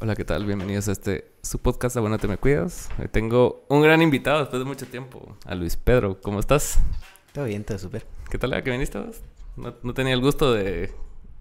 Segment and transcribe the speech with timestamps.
[0.00, 0.46] Hola, ¿qué tal?
[0.46, 2.88] Bienvenidos a este su podcast Bueno Te Me Cuidas.
[2.98, 6.20] Hoy tengo un gran invitado después de mucho tiempo, a Luis Pedro.
[6.22, 6.78] ¿Cómo estás?
[7.32, 8.06] Todo bien, todo súper.
[8.30, 8.52] ¿Qué tal?
[8.54, 9.20] ¿A qué viniste vos?
[9.56, 10.92] No, no tenía el gusto de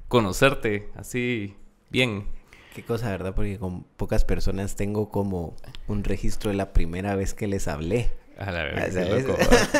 [0.07, 1.55] conocerte así
[1.89, 2.27] bien.
[2.75, 3.33] Qué cosa, ¿verdad?
[3.33, 5.55] Porque con pocas personas tengo como
[5.87, 8.11] un registro de la primera vez que les hablé.
[8.37, 9.25] A la verga, Ah, qué ¿sabes?
[9.25, 9.69] loco, ¿verdad?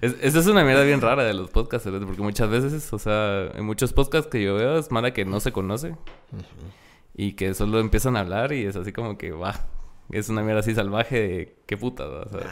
[0.00, 2.06] Es- Esa es una mierda bien rara de los podcasts, ¿verdad?
[2.06, 5.38] porque muchas veces, o sea, en muchos podcasts que yo veo es mala que no
[5.40, 5.94] se conoce
[7.14, 9.68] y que solo empiezan a hablar y es así como que, va,
[10.10, 12.26] es una mierda así salvaje de qué puta, ¿verdad?
[12.34, 12.50] o sea,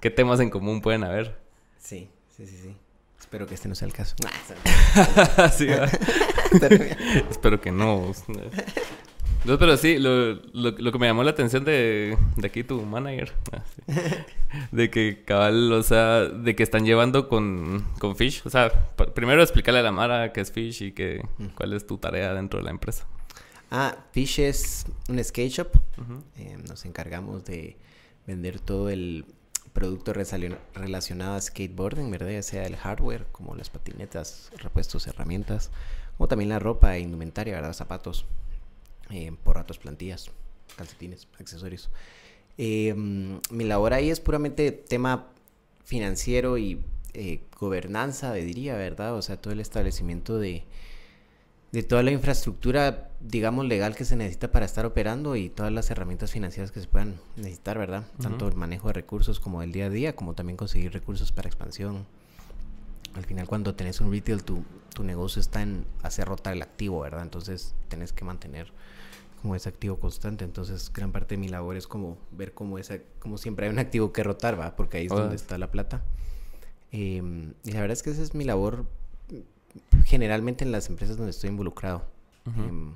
[0.00, 1.38] qué temas en común pueden haber.
[1.78, 2.76] Sí, sí, sí, sí.
[3.18, 4.16] Espero que este no sea el caso.
[5.52, 5.66] Sí.
[7.30, 8.12] Espero que no.
[9.44, 12.80] No, pero sí, lo, lo, lo que me llamó la atención de, de aquí tu
[12.82, 13.92] manager, ah, sí.
[14.72, 18.70] de que cabal, o sea, de que están llevando con, con Fish, o sea,
[19.14, 22.58] primero explicarle a la Mara qué es Fish y que, cuál es tu tarea dentro
[22.58, 23.06] de la empresa.
[23.70, 25.68] Ah, Fish es un skate shop.
[26.36, 27.76] Eh, nos encargamos de
[28.26, 29.26] vender todo el
[29.72, 32.30] producto relacionado a skateboarding, ¿verdad?
[32.30, 35.70] Ya sea el hardware, como las patinetas, repuestos, herramientas,
[36.16, 37.72] como también la ropa e indumentaria, ¿verdad?
[37.74, 38.24] Zapatos,
[39.10, 40.30] eh, porratos, plantillas,
[40.76, 41.90] calcetines, accesorios.
[42.56, 45.28] Eh, mm, mi labor ahí es puramente tema
[45.84, 46.82] financiero y
[47.14, 49.14] eh, gobernanza, diría, ¿verdad?
[49.14, 50.64] O sea, todo el establecimiento de,
[51.72, 55.90] de toda la infraestructura, digamos, legal que se necesita para estar operando y todas las
[55.90, 58.04] herramientas financieras que se puedan necesitar, ¿verdad?
[58.20, 61.48] Tanto el manejo de recursos como el día a día, como también conseguir recursos para
[61.48, 62.06] expansión.
[63.14, 67.00] Al final, cuando tenés un retail, tu, tu negocio está en hacer rotar el activo,
[67.00, 67.22] ¿verdad?
[67.22, 68.72] Entonces, tenés que mantener
[69.42, 70.44] como ese activo constante.
[70.44, 73.78] Entonces, gran parte de mi labor es como ver cómo, esa, como siempre hay un
[73.78, 74.74] activo que rotar, ¿va?
[74.74, 76.02] Porque ahí es donde está la plata.
[76.92, 78.86] Em, y la verdad es que esa es mi labor
[80.04, 82.04] generalmente en las empresas donde estoy involucrado.
[82.56, 82.94] Em,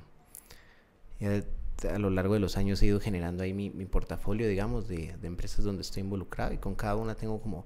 [1.21, 5.15] a lo largo de los años he ido generando ahí mi, mi portafolio, digamos, de,
[5.17, 7.65] de empresas donde estoy involucrado y con cada una tengo como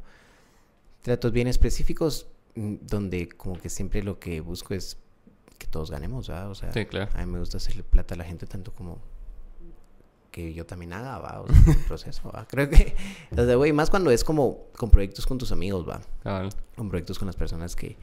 [1.01, 4.97] tratos bien específicos mm, donde como que siempre lo que busco es
[5.57, 6.49] que todos ganemos, ¿verdad?
[6.49, 7.09] O sea, Sí, claro.
[7.15, 8.99] a mí me gusta hacerle plata a la gente tanto como
[10.31, 11.41] que yo también haga, ¿va?
[11.41, 12.45] O sea, el proceso, ¿va?
[12.49, 12.95] Creo que,
[13.31, 16.01] o sea, güey, más cuando es como con proyectos con tus amigos, ¿va?
[16.75, 17.97] Con proyectos con las personas que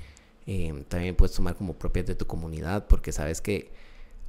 [0.46, 3.72] eh, también puedes tomar como propias de tu comunidad, porque sabes que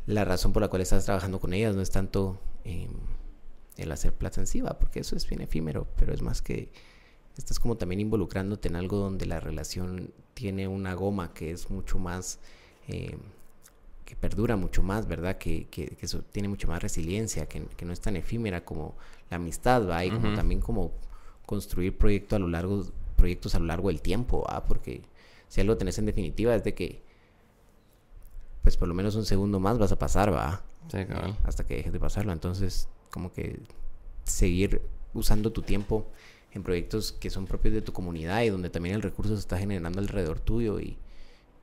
[0.05, 2.87] la razón por la cual estás trabajando con ellas no es tanto eh,
[3.77, 4.77] el hacer plata en sí, ¿va?
[4.79, 6.71] porque eso es bien efímero, pero es más que
[7.37, 11.99] estás como también involucrándote en algo donde la relación tiene una goma que es mucho
[11.99, 12.39] más,
[12.87, 13.17] eh,
[14.05, 15.37] que perdura mucho más, ¿verdad?
[15.37, 18.95] Que, que, que eso tiene mucho más resiliencia, que, que no es tan efímera como
[19.29, 20.05] la amistad, ¿va?
[20.05, 20.93] Y como también como
[21.45, 22.85] construir proyectos a lo largo,
[23.17, 24.63] proyectos a lo largo del tiempo, ¿va?
[24.63, 25.01] Porque
[25.55, 27.01] si algo tenés en definitiva es de que,
[28.61, 30.63] pues por lo menos un segundo más vas a pasar, ¿va?
[30.91, 31.37] Sí, cabal.
[31.45, 32.33] hasta que dejes de pasarlo.
[32.33, 33.59] Entonces, como que
[34.25, 34.81] seguir
[35.13, 36.07] usando tu tiempo
[36.51, 39.57] en proyectos que son propios de tu comunidad y donde también el recurso se está
[39.57, 40.97] generando alrededor tuyo y,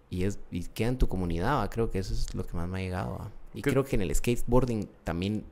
[0.08, 1.68] y, es, y queda en tu comunidad, ¿va?
[1.68, 3.18] creo que eso es lo que más me ha llegado.
[3.18, 3.30] ¿va?
[3.52, 5.44] Y ¿Qué- creo que en el skateboarding también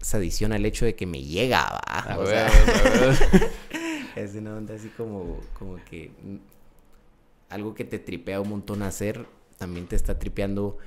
[0.00, 2.18] se adiciona el hecho de que me llega, ¿va?
[2.18, 6.10] O sea, a es una onda así como, como que
[7.48, 9.26] algo que te tripea un montón hacer,
[9.58, 10.78] también te está tripeando.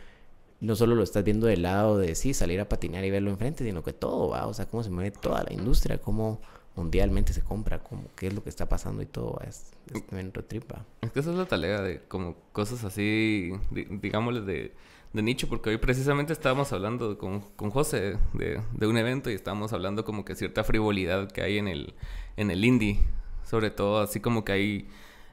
[0.60, 3.64] No solo lo estás viendo del lado de sí, salir a patinar y verlo enfrente,
[3.64, 6.42] sino que todo va, o sea, cómo se mueve toda la industria, cómo
[6.76, 10.30] mundialmente se compra, cómo qué es lo que está pasando y todo, es, es también
[10.30, 10.86] otro trip, ¿va?
[11.02, 14.74] Es que esa es la tarea de como cosas así, di- digámosle, de,
[15.14, 19.34] de nicho, porque hoy precisamente estábamos hablando con, con José de, de un evento y
[19.34, 21.94] estábamos hablando como que cierta frivolidad que hay en el,
[22.36, 23.00] en el indie,
[23.44, 24.88] sobre todo así como que hay,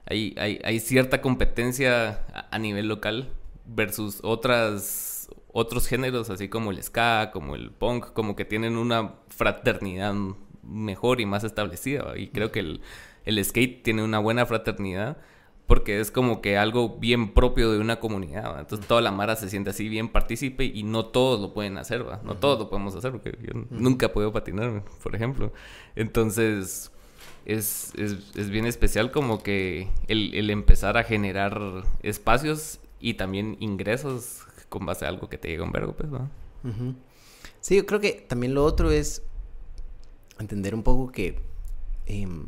[0.06, 3.30] hay, hay, hay cierta competencia a, a nivel local
[3.66, 5.14] versus otras
[5.56, 10.12] otros géneros así como el ska, como el punk, como que tienen una fraternidad
[10.62, 12.18] mejor y más establecida.
[12.18, 12.80] Y creo que el,
[13.24, 15.16] el skate tiene una buena fraternidad
[15.66, 18.52] porque es como que algo bien propio de una comunidad.
[18.52, 18.60] ¿va?
[18.60, 22.06] Entonces toda la mara se siente así bien partícipe y no todos lo pueden hacer,
[22.06, 22.20] ¿va?
[22.24, 25.52] No todos lo podemos hacer porque yo nunca he podido patinar, por ejemplo.
[25.94, 26.90] Entonces
[27.44, 33.56] es, es, es bien especial como que el, el empezar a generar espacios y también
[33.60, 36.10] ingresos con base a algo que te llega un vergo, pues.
[36.10, 36.94] Ujú.
[37.60, 39.22] Sí, yo creo que también lo otro es
[40.38, 41.38] entender un poco que
[42.06, 42.46] em,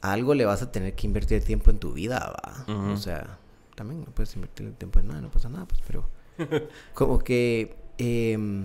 [0.00, 2.92] a algo le vas a tener que invertir tiempo en tu vida, ¿va?
[2.92, 3.38] O sea,
[3.74, 6.08] también no puedes invertir tiempo en nada, no pasa nada, pues, pero
[6.94, 8.64] como que em,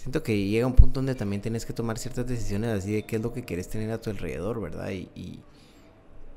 [0.00, 3.16] siento que llega un punto donde también tienes que tomar ciertas decisiones así de qué
[3.16, 4.88] es lo que quieres tener a tu alrededor, ¿verdad?
[4.92, 5.40] Y, y,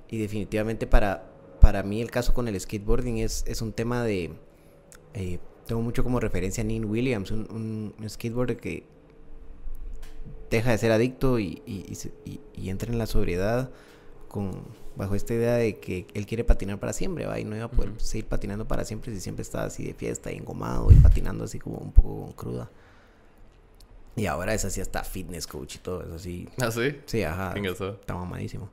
[0.10, 1.32] y definitivamente para,
[1.62, 4.32] para mí el caso con el skateboarding es, es un tema de
[5.14, 8.84] eh, tengo mucho como referencia a Neil Williams, un, un, skateboarder que
[10.50, 13.72] deja de ser adicto y, y, entra en la sobriedad
[14.28, 14.52] con
[14.98, 17.40] bajo esta idea de que él quiere patinar para siempre, ¿va?
[17.40, 20.34] Y no iba a poder seguir patinando para siempre si siempre estaba así de fiesta
[20.34, 22.70] y engomado y patinando así como un poco cruda.
[24.16, 26.48] Y ahora es así hasta fitness coach y todo, es así.
[26.62, 26.98] ¿Ah, sí?
[27.06, 27.54] Sí, ajá.
[27.56, 28.70] Está mamadísimo.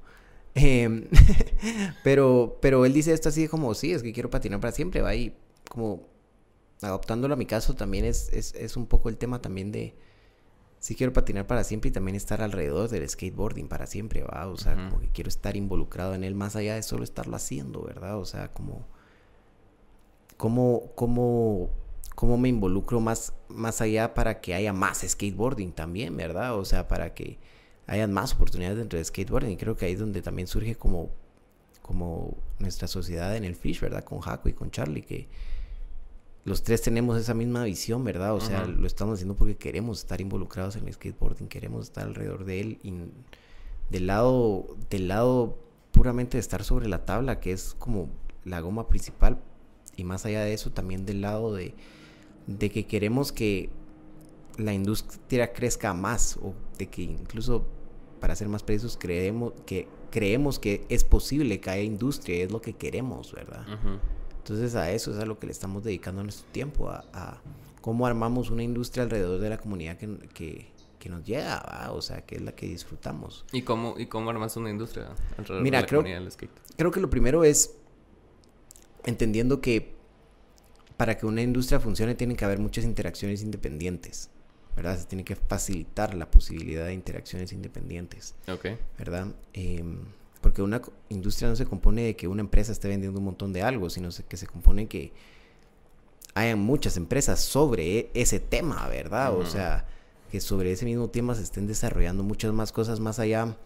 [0.54, 1.06] Em,
[2.04, 5.14] pero, pero él dice esto así como, sí, es que quiero patinar para siempre, va,
[5.14, 5.34] y
[5.68, 6.08] como
[6.82, 9.94] adoptándolo a mi caso también es, es, es un poco el tema también de,
[10.80, 14.56] sí quiero patinar para siempre y también estar alrededor del skateboarding para siempre, va, o
[14.56, 18.18] sea, como que quiero estar involucrado en él más allá de solo estarlo haciendo, ¿verdad?
[18.18, 18.86] O sea, como,
[20.38, 21.70] cómo, cómo,
[22.20, 26.54] cómo me involucro más, más allá para que haya más skateboarding también, ¿verdad?
[26.58, 27.38] O sea, para que
[27.86, 29.52] hayan más oportunidades dentro de skateboarding.
[29.52, 31.08] Y creo que ahí es donde también surge como,
[31.80, 34.04] como nuestra sociedad en el Fish, ¿verdad?
[34.04, 35.28] Con Jaco y con Charlie, que
[36.44, 38.34] los tres tenemos esa misma visión, ¿verdad?
[38.34, 42.44] O sea, lo estamos haciendo porque queremos estar involucrados en el skateboarding, queremos estar alrededor
[42.44, 42.92] de él y
[43.88, 45.56] del lado, del lado
[45.90, 48.10] puramente de estar sobre la tabla, que es como
[48.44, 49.38] la goma principal,
[49.96, 51.74] y más allá de eso, también del lado de,
[52.58, 53.70] de que queremos que
[54.56, 57.66] la industria crezca más, o de que incluso
[58.20, 62.60] para ser más precisos, creemos que, creemos que es posible que haya industria, es lo
[62.60, 63.64] que queremos, ¿verdad?
[64.38, 67.40] Entonces a eso es a lo que le estamos dedicando nuestro tiempo, a,
[67.80, 70.68] cómo armamos una industria alrededor de la comunidad que,
[70.98, 73.46] que, nos llega, o sea, que es la que disfrutamos.
[73.52, 76.50] ¿Y cómo, y cómo armas una industria alrededor de la comunidad del skate?
[76.76, 77.76] Creo que lo primero es
[79.04, 79.99] entendiendo que
[81.00, 84.28] para que una industria funcione tienen que haber muchas interacciones independientes.
[84.76, 84.98] ¿verdad?
[84.98, 88.34] Se tiene que facilitar la posibilidad de interacciones independientes.
[88.46, 88.66] Ok.
[88.98, 89.28] ¿Verdad?
[89.54, 90.00] Em,
[90.42, 93.62] porque una industria no se compone de que una empresa esté vendiendo un montón de
[93.62, 95.14] algo, sino que se compone que
[96.34, 99.34] hayan muchas empresas sobre e, ese tema, ¿verdad?
[99.34, 99.86] O sea,
[100.30, 103.56] que sobre ese mismo tema se estén desarrollando muchas más cosas más allá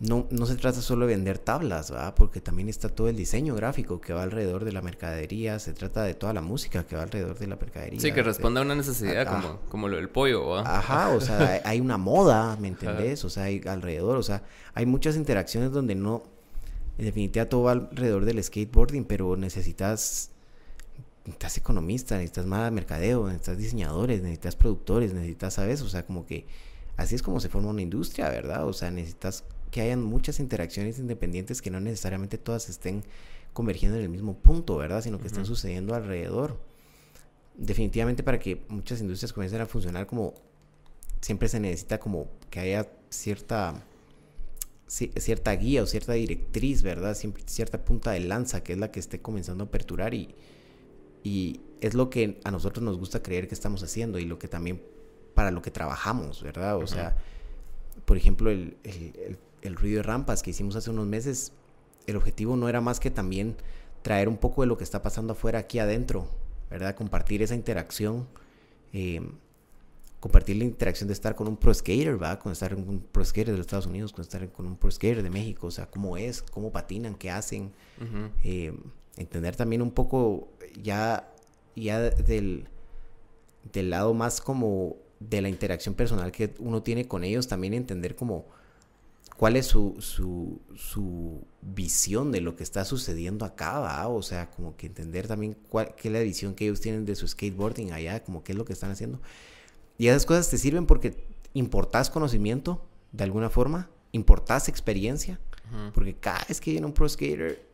[0.00, 2.14] no, no se trata solo de vender tablas, ¿va?
[2.14, 6.04] Porque también está todo el diseño gráfico que va alrededor de la mercadería, se trata
[6.04, 8.00] de toda la música que va alrededor de la mercadería.
[8.00, 10.78] Sí, que responde a una necesidad como, como lo del pollo, ¿va?
[10.78, 13.24] Ajá, o sea, hay una moda, ¿me entendés?
[13.24, 16.22] O sea, hay alrededor, o sea, hay muchas interacciones donde no,
[16.96, 20.30] en definitiva todo va alrededor del skateboarding, pero necesitas,
[21.24, 25.82] necesitas economista, necesitas más mercadeo, necesitas diseñadores, necesitas productores, necesitas, ¿sabes?
[25.82, 26.46] O sea, como que
[26.96, 28.64] así es como se forma una industria, ¿verdad?
[28.64, 33.04] O sea, necesitas que hayan muchas interacciones independientes que no necesariamente todas estén
[33.52, 35.02] convergiendo en el mismo punto, ¿verdad?
[35.02, 36.60] Sino que estén sucediendo alrededor.
[37.56, 40.34] Definitivamente para que muchas industrias comiencen a funcionar como
[41.20, 43.84] siempre se necesita como que haya cierta
[44.86, 47.14] cierta guía o cierta directriz, ¿verdad?
[47.14, 50.34] Siempre, cierta punta de lanza que es la que esté comenzando a aperturar y,
[51.22, 54.48] y es lo que a nosotros nos gusta creer que estamos haciendo y lo que
[54.48, 54.80] también
[55.34, 56.78] para lo que trabajamos, ¿verdad?
[56.78, 57.16] O sea,
[58.06, 61.52] por ejemplo, el, el ruido de rampas que hicimos hace unos meses,
[62.06, 63.56] el objetivo no era más que también
[64.02, 66.28] traer un poco de lo que está pasando afuera aquí adentro,
[66.70, 66.94] ¿verdad?
[66.94, 68.26] Compartir esa interacción,
[68.92, 69.20] eh,
[70.20, 72.38] compartir la interacción de estar con un pro skater, ¿verdad?
[72.38, 74.90] Con estar con un pro skater de los Estados Unidos, con estar con un pro
[74.90, 77.72] skater de México, o sea, cómo es, cómo patinan, qué hacen,
[78.44, 78.72] eh,
[79.16, 80.48] entender también un poco
[80.80, 81.30] ya,
[81.76, 82.68] ya del,
[83.72, 88.14] del lado más como de la interacción personal que uno tiene con ellos, también entender
[88.14, 88.46] como
[89.38, 94.08] cuál es su, su, su, visión de lo que está sucediendo acá, ¿va?
[94.08, 97.14] O sea, como que entender también cuál, qué es la visión que ellos tienen de
[97.14, 99.20] su skateboarding allá, como qué es lo que están haciendo.
[99.96, 105.38] Y esas cosas te sirven porque importás conocimiento de alguna forma, importás experiencia,
[105.94, 107.64] porque cada vez que viene un pro skater,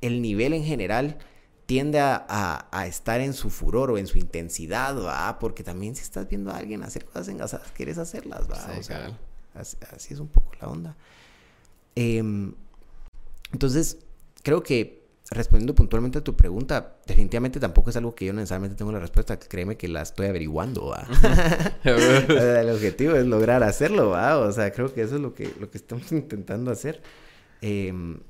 [0.00, 1.18] el nivel en general
[1.66, 5.38] tiende a, a, estar en su furor o en su intensidad, ¿va?
[5.38, 8.78] Porque también si estás viendo a alguien hacer cosas engasadas, quieres hacerlas, ¿va?
[8.78, 9.18] o sea,
[9.58, 10.96] Así, es un poco la onda.
[11.94, 12.54] Em,
[13.52, 13.98] entonces,
[14.42, 14.98] creo que
[15.30, 19.38] respondiendo puntualmente a tu pregunta, definitivamente tampoco es algo que yo necesariamente tengo la respuesta.
[19.38, 20.94] Créeme que la estoy averiguando.
[21.84, 24.38] el objetivo es lograr hacerlo, ¿va?
[24.38, 27.02] O sea, creo que eso es lo que, lo que estamos intentando hacer.
[27.60, 28.20] Em,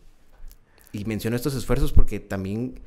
[0.93, 2.81] y menciono estos esfuerzos porque también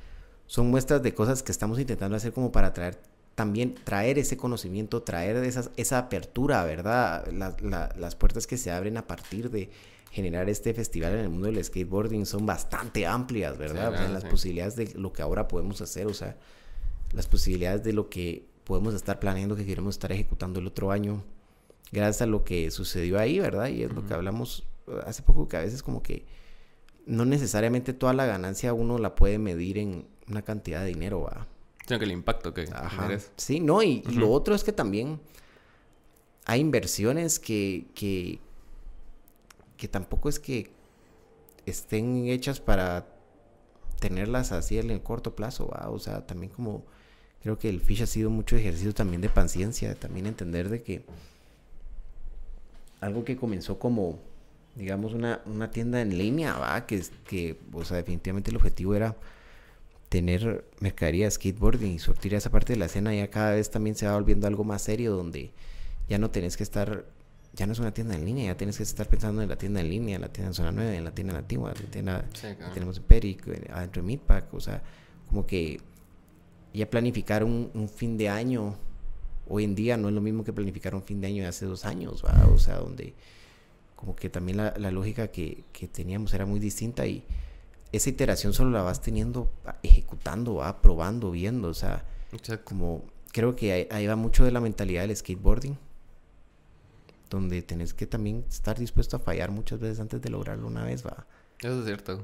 [0.47, 2.99] son muestras de cosas que estamos intentando hacer como para traer
[3.41, 7.25] también traer ese conocimiento, traer esas, esa apertura, ¿verdad?
[7.31, 9.71] las puertas que se abren a partir de
[10.11, 14.11] generar este festival en el mundo del skateboarding son bastante amplias, ¿verdad?
[14.11, 16.37] las posibilidades de lo que ahora podemos hacer, o sea,
[17.13, 21.23] las posibilidades de lo que podemos estar planeando, que queremos estar ejecutando el otro año,
[21.91, 23.69] gracias a lo que sucedió ahí, ¿verdad?
[23.69, 24.67] Y es lo que hablamos
[25.07, 26.27] hace poco, que a veces como que
[27.07, 31.47] no necesariamente toda la ganancia uno la puede medir en una cantidad de dinero, ¿verdad?
[31.87, 33.09] Sino que el impacto que Ajá.
[33.37, 35.19] Sí, no, y, lo otro es que también
[36.45, 38.39] hay inversiones que, que,
[39.77, 40.71] que tampoco es que
[41.65, 43.07] estén hechas para
[43.99, 45.89] tenerlas así en el corto plazo, ¿va?
[45.89, 46.83] O sea, también como
[47.41, 51.03] creo que el Fish ha sido mucho ejercicio también de paciencia, también entender de que
[52.99, 54.19] algo que comenzó como,
[54.75, 56.85] digamos, una, una tienda en línea, ¿va?
[56.85, 59.15] Que, que, o sea, definitivamente el objetivo era
[60.11, 63.95] tener mercadería de skateboarding y sortir esa parte de la escena ya cada vez también
[63.95, 65.51] se va volviendo algo más serio donde
[66.09, 67.05] ya no tenés que estar
[67.53, 69.79] ya no es una tienda en línea, ya tienes que estar pensando en la tienda
[69.79, 72.25] en línea, en la tienda en zona 9, en la tienda antigua, en la tienda
[72.73, 74.83] tenemos en Peric, adentro de Meatpack, o sea,
[75.29, 75.79] como que
[76.73, 78.75] ya planificar un, fin de año
[79.47, 81.65] hoy en día no es lo mismo que planificar un fin de año de hace
[81.65, 82.47] dos años, ¿va?
[82.47, 83.13] o sea, donde
[83.95, 85.63] como que también la, lógica que,
[85.93, 87.23] teníamos era muy distinta y
[87.91, 89.51] esa iteración solo la vas teniendo,
[89.83, 90.81] ejecutando, ¿va?
[90.81, 92.05] probando, viendo, o sea,
[92.63, 95.77] como creo que ahí va mucho de la mentalidad del skateboarding
[97.31, 101.03] donde tenés que también estar dispuesto a fallar muchas veces antes de lograrlo una vez,
[101.03, 101.25] va.
[101.59, 102.23] Eso es cierto.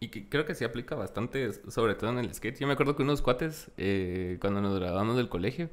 [0.00, 2.58] Y creo que sí aplica bastante, sobre todo en el skate.
[2.58, 5.70] Yo me acuerdo que unos cuates, eh, cuando nos graduamos del colegio,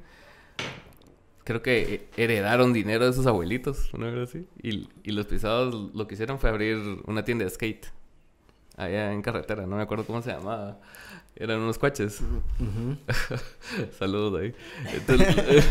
[1.42, 4.46] creo que heredaron dinero de sus abuelitos, una vez así.
[4.62, 7.86] Y, y, los pisados lo que hicieron fue abrir una tienda de skate.
[8.80, 10.78] Allá en carretera, no me acuerdo cómo se llamaba.
[11.36, 12.22] Eran unos cuaches.
[13.98, 14.54] Saludos ahí.
[14.94, 15.68] Entonces,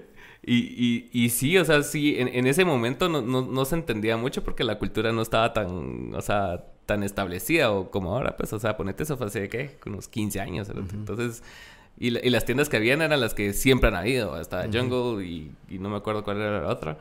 [0.46, 3.76] Y, y, y, sí, o sea, sí, en, en ese momento no, no, no, se
[3.76, 8.36] entendía mucho porque la cultura no estaba tan, o sea, tan establecida o como ahora,
[8.36, 9.78] pues, o sea, ponete eso fue hace, ¿qué?
[9.86, 10.68] Unos 15 años.
[10.68, 11.42] Entonces,
[11.98, 15.50] y, y, las tiendas que habían eran las que siempre han habido, hasta Jungle y,
[15.70, 16.98] y, no me acuerdo cuál era la otra.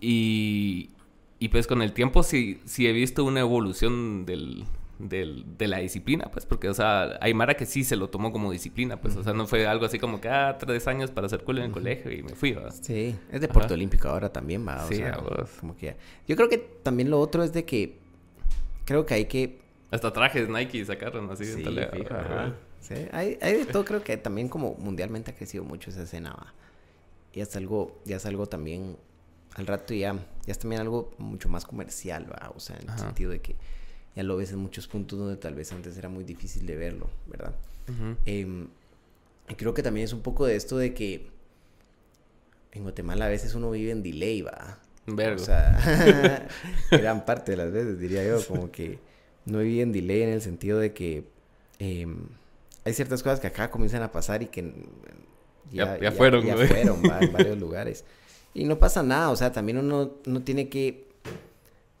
[0.00, 0.90] Y,
[1.38, 4.64] y pues con el tiempo sí, sí he visto una evolución del,
[4.98, 8.32] del, de la disciplina, pues, porque, o sea, hay Mara que sí se lo tomó
[8.32, 11.26] como disciplina, pues, o sea, no fue algo así como que, ah, tres años para
[11.26, 12.74] hacer culo en el colegio y me fui, ¿verdad?
[12.80, 15.18] Sí, es deporte olímpico ahora también, va, o sí, sea,
[15.60, 15.96] como que...
[16.26, 17.98] Yo creo que también lo otro es de que,
[18.84, 19.58] creo que hay que...
[19.90, 21.44] Hasta trajes Nike sacaron así.
[21.44, 22.14] Sí, fijo,
[22.80, 26.32] Sí, hay, hay de todo, creo que también como mundialmente ha crecido mucho esa escena,
[26.32, 26.52] va.
[27.32, 28.98] Y es algo, ya es algo también,
[29.54, 32.98] al rato ya, ya es también algo mucho más comercial, va, o sea, en el
[32.98, 33.56] sentido de que
[34.14, 37.08] ya lo ves en muchos puntos donde tal vez antes era muy difícil de verlo,
[37.26, 37.54] ¿verdad?
[38.26, 41.28] Y creo que también es un poco de esto de que
[42.72, 44.78] en Guatemala a veces uno vive en delay, va.
[45.06, 45.40] Vergo.
[45.40, 46.48] O sea,
[46.90, 48.98] gran parte de las veces diría yo, como que
[49.44, 51.24] no vive en delay en el sentido de que
[51.78, 52.26] em,
[52.84, 54.72] hay ciertas cosas que acá comienzan a pasar y que
[55.70, 58.04] ya, ya, fueron, ya, fueron en varios lugares.
[58.54, 61.04] Y no pasa nada, o sea, también uno no tiene que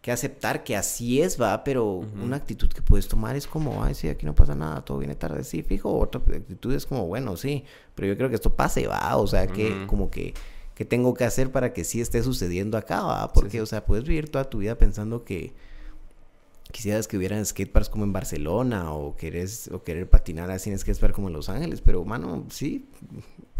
[0.04, 3.94] que aceptar que así es, va, pero una actitud que puedes tomar es como, ay,
[3.94, 7.38] sí, aquí no pasa nada, todo viene tarde, sí, fijo, otra actitud es como, bueno,
[7.38, 10.34] sí, pero yo creo que esto pase, va, o sea, que como que,
[10.74, 13.32] ¿qué tengo que hacer para que sí esté sucediendo acá, va?
[13.32, 15.54] Porque, o sea, puedes vivir toda tu vida pensando que
[16.70, 21.14] quisieras que hubieran skateparks como en Barcelona o querés, o querer patinar así en skatepark
[21.14, 22.90] como en Los Ángeles, pero, mano, sí,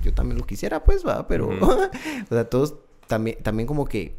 [0.02, 1.88] yo también lo quisiera, pues, va, pero, o
[2.28, 2.74] sea, todos
[3.06, 4.14] también, también como que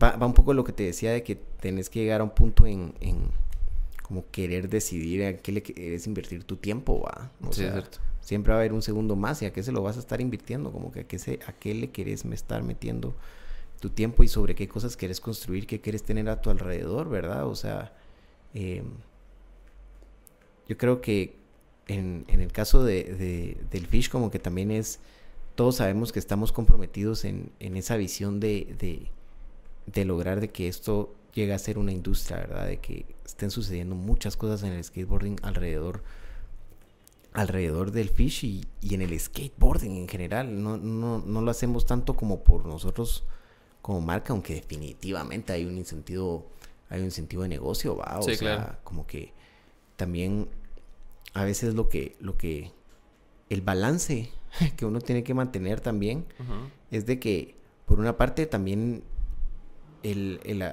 [0.00, 2.30] va, va, un poco lo que te decía de que tenés que llegar a un
[2.30, 3.30] punto en, en
[4.02, 7.30] como querer decidir a qué le quieres invertir tu tiempo, va.
[7.46, 7.82] O sea,
[8.20, 10.20] siempre va a haber un segundo más y a qué se lo vas a estar
[10.20, 13.14] invirtiendo, como que a qué, se, a qué le querés estar metiendo
[13.80, 17.46] tu tiempo y sobre qué cosas quieres construir, qué quieres tener a tu alrededor, ¿verdad?
[17.46, 17.92] O sea,
[18.54, 18.84] em,
[20.68, 21.34] yo creo que
[21.88, 25.00] en, en el caso de, de, del Fish como que también es,
[25.54, 29.10] todos sabemos que estamos comprometidos en, en esa visión de, de
[29.86, 32.66] de lograr de que esto llegue a ser una industria, ¿verdad?
[32.66, 36.02] De que estén sucediendo muchas cosas en el skateboarding alrededor
[37.32, 40.62] alrededor del fish y, en el skateboarding en general.
[40.62, 43.24] No, no, no, lo hacemos tanto como por nosotros
[43.80, 46.46] como marca, aunque definitivamente hay un incentivo,
[46.90, 48.18] hay un incentivo de negocio, va.
[48.18, 49.32] O sea, como que
[49.96, 50.48] también
[51.32, 52.70] a veces lo que, lo que,
[53.52, 54.30] el balance
[54.76, 56.24] que uno tiene que mantener también
[56.90, 57.54] es de que
[57.86, 59.02] por una parte también
[60.02, 60.64] el, el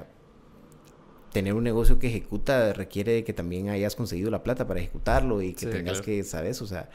[1.32, 5.42] tener un negocio que ejecuta requiere de que también hayas conseguido la plata para ejecutarlo
[5.42, 6.62] y que tengas que, ¿sabes?
[6.62, 6.90] O sea,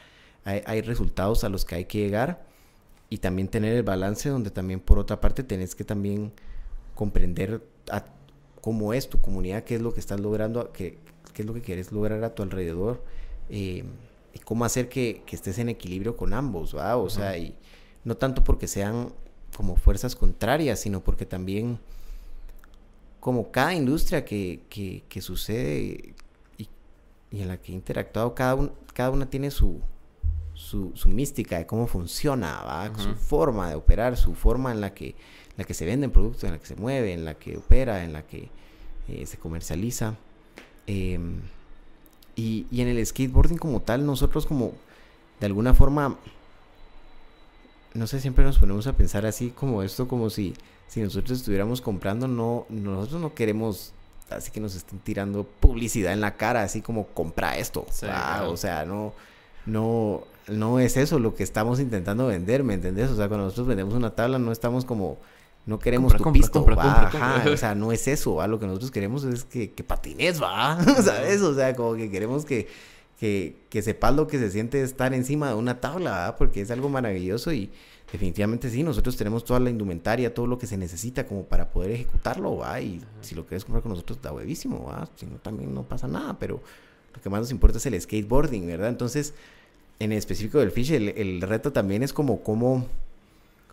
[0.45, 2.45] hay, hay, resultados a los que hay que llegar
[3.11, 6.33] y también tener el balance donde también por otra parte tenés que también
[6.95, 7.62] comprender
[8.61, 10.99] cómo es tu comunidad, qué es lo que estás logrando, qué,
[11.33, 13.05] qué es lo que quieres lograr a tu alrededor
[13.50, 13.85] eh,
[14.35, 16.97] y cómo hacer que, que, estés en equilibrio con ambos, ¿va?
[16.97, 17.57] O sea, y
[18.03, 19.12] no tanto porque sean
[19.57, 21.79] como fuerzas contrarias, sino porque también
[23.21, 24.61] como cada industria que,
[25.09, 26.14] que, sucede
[26.59, 26.69] y,
[27.31, 29.81] en la que he interactuado, cada, cada una tiene su,
[30.53, 32.93] su, su mística de cómo funciona, ¿va?
[32.99, 35.14] Su forma de operar, su forma en la que,
[35.57, 38.12] la que se venden productos, en la que se mueve, en la que opera, en
[38.12, 38.50] la que
[39.09, 40.17] eh, se comercializa.
[40.87, 41.41] Em,
[42.37, 44.73] y, y en el skateboarding como tal, nosotros como
[45.41, 46.17] de alguna forma,
[47.93, 50.55] no sé, siempre nos ponemos a pensar así como esto, como si,
[50.88, 53.93] si nosotros estuviéramos comprando, no, nosotros no queremos
[54.31, 57.87] así que nos estén tirando publicidad en la cara, así como compra esto.
[57.88, 59.12] O sea, no,
[59.67, 63.11] no, no es eso lo que estamos intentando vender, ¿me entendés?
[63.11, 65.19] O sea, cuando nosotros vendemos una tabla no estamos como,
[65.66, 67.11] no queremos tu pisto, va,
[67.50, 68.47] o sea, no es eso, ¿va?
[68.47, 71.40] Lo que nosotros queremos es que, que patines, va, ¿sabes?
[71.40, 72.68] O sea, como que queremos que,
[73.18, 76.37] que, que sepas lo que se siente estar encima de una tabla, ¿va?
[76.37, 77.71] Porque es algo maravilloso y
[78.12, 81.90] definitivamente sí, nosotros tenemos toda la indumentaria, todo lo que se necesita como para poder
[81.92, 82.80] ejecutarlo, ¿va?
[82.80, 85.09] Y si lo quieres comprar con nosotros, da huevísimo, ¿va?
[85.16, 86.61] Si no, también no pasa nada, pero
[87.14, 88.88] lo que más nos importa es el skateboarding, ¿verdad?
[88.88, 89.35] Entonces,
[89.99, 92.87] en específico del Fish, el, reto también es como cómo...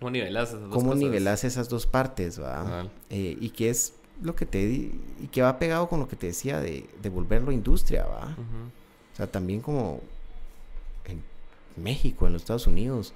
[0.01, 2.89] ¿Cómo nivelas esas dos ¿Cómo nivelas esas dos partes, va?
[3.11, 3.93] Eh, y que es
[4.23, 4.59] lo que te...
[4.63, 8.35] Y que va pegado con lo que te decía de, de volverlo industria, va?
[9.13, 10.01] O sea, también como
[11.05, 11.21] en
[11.75, 13.13] México, en los Estados Unidos,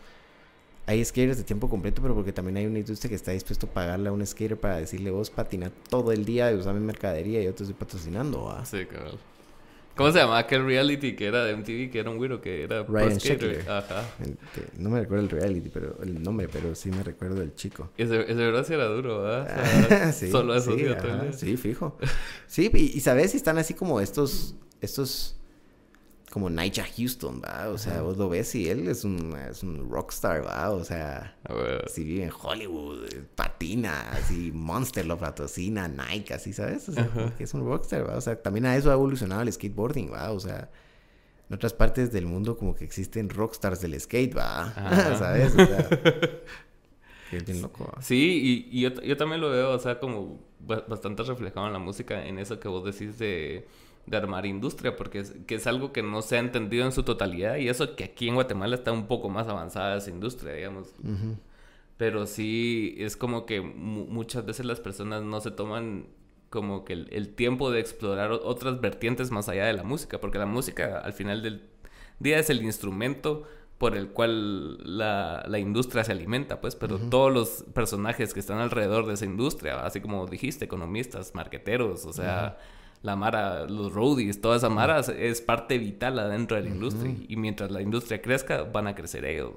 [0.86, 3.70] hay skaters de tiempo completo, pero porque también hay una industria que está dispuesto a
[3.72, 7.46] pagarle a un skater para decirle, vos patina todo el día y usame mercadería y
[7.46, 8.64] yo te estoy patrocinando, ¿va?
[8.64, 9.18] Sí, cabrón.
[9.96, 12.84] ¿Cómo se llamaba aquel reality que era de MTV, que era un güiro que era
[12.84, 13.70] Ryan Sheckler.
[13.70, 14.04] Ajá.
[14.78, 17.90] no me recuerdo el reality, pero el nombre, pero sí me recuerdo del chico.
[17.98, 20.12] Ese, ese verdad sí era duro, ¿verdad?
[20.14, 20.86] sí, Solo eso sí,
[21.34, 21.98] sí, fijo.
[22.48, 25.38] Sí, y, y sabes están así como estos, estos
[26.36, 27.70] como Nigel Houston, ¿va?
[27.70, 30.70] O sea, vos lo ves y él es un, es un rockstar, ¿va?
[30.72, 31.38] O sea,
[31.88, 36.90] si vive en Hollywood, patina, así, Monster lo patrocina, Nike, así, ¿sabes?
[36.90, 38.18] O sea, que es un rockstar, ¿va?
[38.18, 40.34] O sea, también a eso ha evolucionado el skateboarding, ¿va?
[40.34, 40.70] O sea,
[41.48, 44.74] en otras partes del mundo como que existen rockstars del skate, ¿va?
[45.18, 45.54] ¿Sabes?
[45.54, 45.90] O sea,
[47.32, 47.94] es bien loco.
[48.02, 51.80] Sí, y, y yo, yo también lo veo, o sea, como bastante reflejado en la
[51.80, 53.66] música, en eso que vos decís de
[54.06, 57.04] de armar industria, porque es, que es algo que no se ha entendido en su
[57.04, 60.94] totalidad y eso que aquí en Guatemala está un poco más avanzada esa industria, digamos.
[61.98, 66.08] Pero sí es como que muchas veces las personas no se toman
[66.50, 70.46] como que el, tiempo de explorar otras vertientes más allá de la música, porque la
[70.46, 71.64] música al final del
[72.20, 73.44] día es el instrumento
[73.78, 78.60] por el cual la, la industria se alimenta, pues, pero todos los personajes que están
[78.60, 82.58] alrededor de esa industria, así como dijiste, economistas, marqueteros, o sea
[83.06, 87.16] la Mara, los roadies, toda esa Mara es parte vital adentro de la industria.
[87.28, 89.52] Y mientras la industria crezca, van a crecer ellos.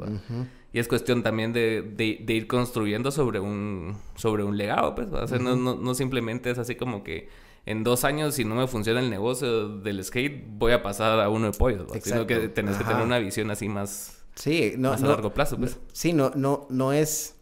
[0.73, 5.09] Y es cuestión también de, de, ir construyendo sobre un, sobre un legado, pues.
[5.41, 7.29] no, no, simplemente es así como que
[7.65, 11.29] en dos años, si no me funciona el negocio del skate, voy a pasar a
[11.31, 11.87] uno de pollos.
[12.03, 15.57] Sino que tenés que tener una visión así más, sí, no, más a largo plazo,
[15.57, 15.79] pues.
[15.93, 17.38] Sí, no, no, no es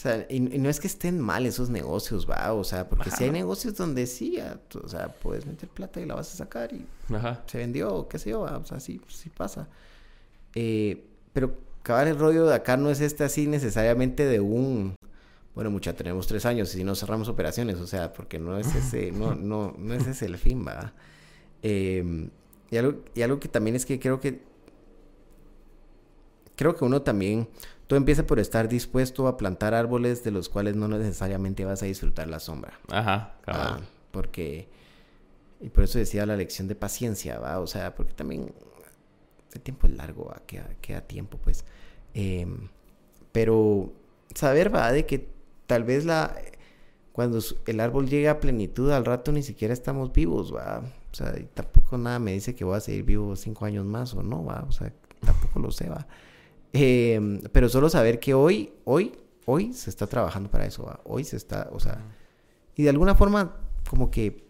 [0.00, 3.24] o sea, y, no es que estén mal esos negocios, va, o sea, porque si
[3.24, 4.38] hay negocios donde sí,
[4.82, 6.86] o sea, puedes meter plata y la vas a sacar y
[7.44, 9.68] se vendió, qué sé yo, o sea, sí, sí pasa.
[10.54, 14.94] Eh, pero acabar el rollo de acá no es este así necesariamente de un,
[15.54, 18.74] bueno, mucha, tenemos tres años y si no cerramos operaciones, o sea, porque no es
[18.74, 20.94] ese, no, no, no es ese el fin, va.
[21.62, 22.30] Eh,
[22.70, 24.40] y, algo, y algo que también es que creo que,
[26.56, 27.48] creo que uno también
[27.90, 31.86] todo empieza por estar dispuesto a plantar árboles de los cuales no necesariamente vas a
[31.86, 32.78] disfrutar la sombra.
[32.88, 33.60] Ajá, claro.
[33.62, 33.80] Ah,
[34.12, 34.68] porque,
[35.60, 37.58] y por eso decía la lección de paciencia, ¿va?
[37.58, 38.54] O sea, porque también
[39.52, 40.40] el tiempo es largo, ¿va?
[40.46, 41.64] Queda, queda tiempo, pues.
[42.14, 42.68] Em,
[43.32, 43.92] pero
[44.36, 44.92] saber, ¿va?
[44.92, 45.28] De que
[45.66, 46.32] tal vez la...
[47.10, 50.84] Cuando el árbol llega a plenitud, al rato ni siquiera estamos vivos, ¿va?
[51.10, 54.14] O sea, y tampoco nada me dice que voy a seguir vivo cinco años más
[54.14, 54.64] o no, ¿va?
[54.68, 54.92] O sea,
[55.26, 56.06] tampoco lo sé, ¿va?
[56.72, 59.12] Em, pero solo saber que hoy, hoy,
[59.46, 60.86] hoy se está trabajando para eso.
[61.04, 62.04] Hoy se está, o sea,
[62.76, 63.56] y de alguna forma
[63.88, 64.44] como que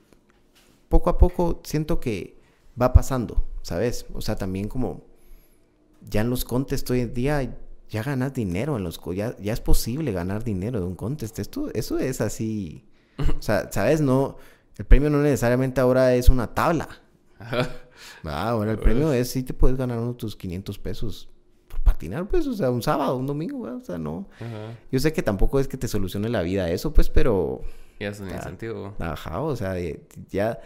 [0.88, 2.38] poco a poco siento que
[2.80, 4.06] va pasando, ¿sabes?
[4.12, 5.02] O sea, también como
[6.02, 7.56] ya en los contests hoy en día
[7.88, 11.38] ya ganas dinero en los ya, ya es posible ganar dinero de un contest.
[11.38, 12.84] Esto, eso es así.
[13.18, 14.00] O sea, ¿sabes?
[14.00, 14.36] No,
[14.76, 16.88] el premio no necesariamente ahora es una tabla.
[18.24, 21.29] Ah, bueno, el premio es si te puedes ganar unos tus 500 pesos
[22.00, 24.26] patinar, pues, o sea, un sábado, un domingo, o sea, no.
[24.90, 27.60] Yo sé que tampoco es que te solucione la vida eso, pues, pero...
[27.98, 28.94] Ya es un incentivo.
[28.98, 29.74] Ajá, o sea,
[30.30, 30.58] ya...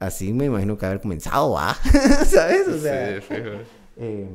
[0.00, 1.74] Así me imagino que haber comenzado, ¿ah?
[2.26, 2.66] ¿Sabes?
[2.68, 3.20] O sea...
[3.20, 3.34] Sí,
[3.96, 4.28] eh,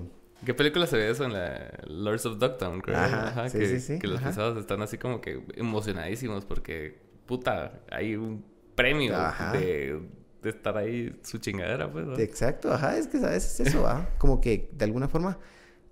[0.45, 2.97] ¿Qué película se ve eso en la Lords of Dogtown, creo?
[2.97, 3.99] Ajá, sí, que, sí, sí.
[3.99, 8.43] Que los pisados están así como que emocionadísimos porque, puta, hay un
[8.75, 9.15] premio
[9.53, 10.01] de
[10.43, 12.05] de estar ahí su chingadera, pues.
[12.05, 12.19] ¿no?
[12.19, 14.09] Exacto, ajá, es que sabes, es eso, ¿ah?
[14.17, 15.39] Como que de alguna forma,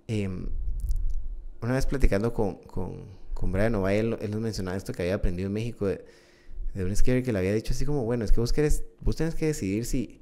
[0.06, 0.48] em,
[1.60, 5.14] una vez platicando con, con, con Brian Ovalle, él, él, nos mencionaba esto que había
[5.14, 6.04] aprendido en México de,
[6.74, 9.16] de un skater que le había dicho así como, bueno, es que vos querés, vos
[9.16, 10.20] tenés que decidir si,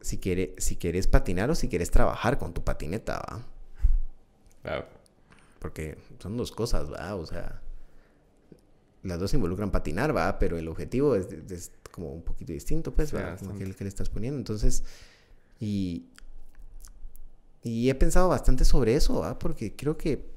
[0.00, 3.46] si, quiere, si quieres patinar o si quieres trabajar con tu patineta, ¿va?
[4.62, 4.86] Claro.
[5.58, 7.14] Porque son dos cosas, ¿va?
[7.14, 7.62] O sea,
[9.02, 10.38] las dos involucran patinar, ¿va?
[10.38, 13.36] Pero el objetivo es, es como un poquito distinto, pues, ¿va?
[13.36, 14.38] Como que el que le estás poniendo.
[14.38, 14.84] Entonces,
[15.60, 16.06] y,
[17.66, 19.36] y he pensado bastante sobre eso.
[19.40, 20.30] Porque creo que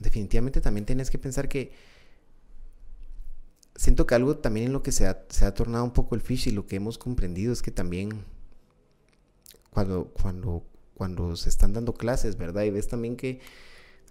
[0.00, 1.72] definitivamente también tienes que pensar que
[3.76, 6.22] siento que algo también en lo que se ha, se ha tornado un poco el
[6.22, 8.24] fish y lo que hemos comprendido es que también
[9.68, 12.62] cuando, cuando, cuando se están dando clases, ¿verdad?
[12.62, 13.40] Y ves también que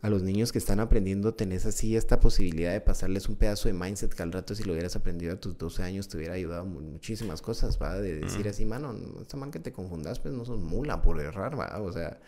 [0.03, 3.73] a los niños que están aprendiendo tenés así esta posibilidad de pasarles un pedazo de
[3.73, 6.65] mindset que al rato si lo hubieras aprendido a tus 12 años te hubiera ayudado
[6.65, 7.95] muchísimas cosas, ¿va?
[7.95, 11.21] De decir así, mano, no está mal que te confundas, pues no sos mula por
[11.21, 11.81] errar, ¿va?
[11.81, 12.19] O sea,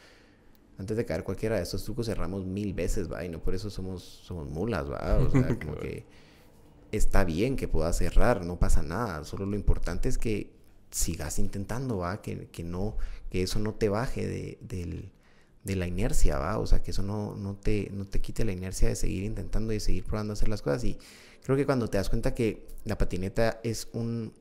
[0.78, 3.26] antes de caer cualquiera de estos trucos erramos mil veces, ¿va?
[3.26, 5.18] Y no por eso somos, somos mulas, ¿va?
[5.18, 6.06] O sea, como que
[6.94, 10.50] está bien que puedas errar, no pasa nada, solo lo importante es que
[10.92, 12.22] sigas intentando, ¿va?
[12.22, 12.96] Que, que no,
[13.30, 15.12] que eso no te baje de, del
[15.66, 16.60] de la inercia, ¿va?
[16.60, 19.74] O sea, que eso no, no, te, no te quite la inercia de seguir intentando
[19.74, 20.84] y seguir probando hacer las cosas.
[20.84, 20.98] Y
[21.44, 24.32] creo que cuando te das cuenta que la patineta es, un,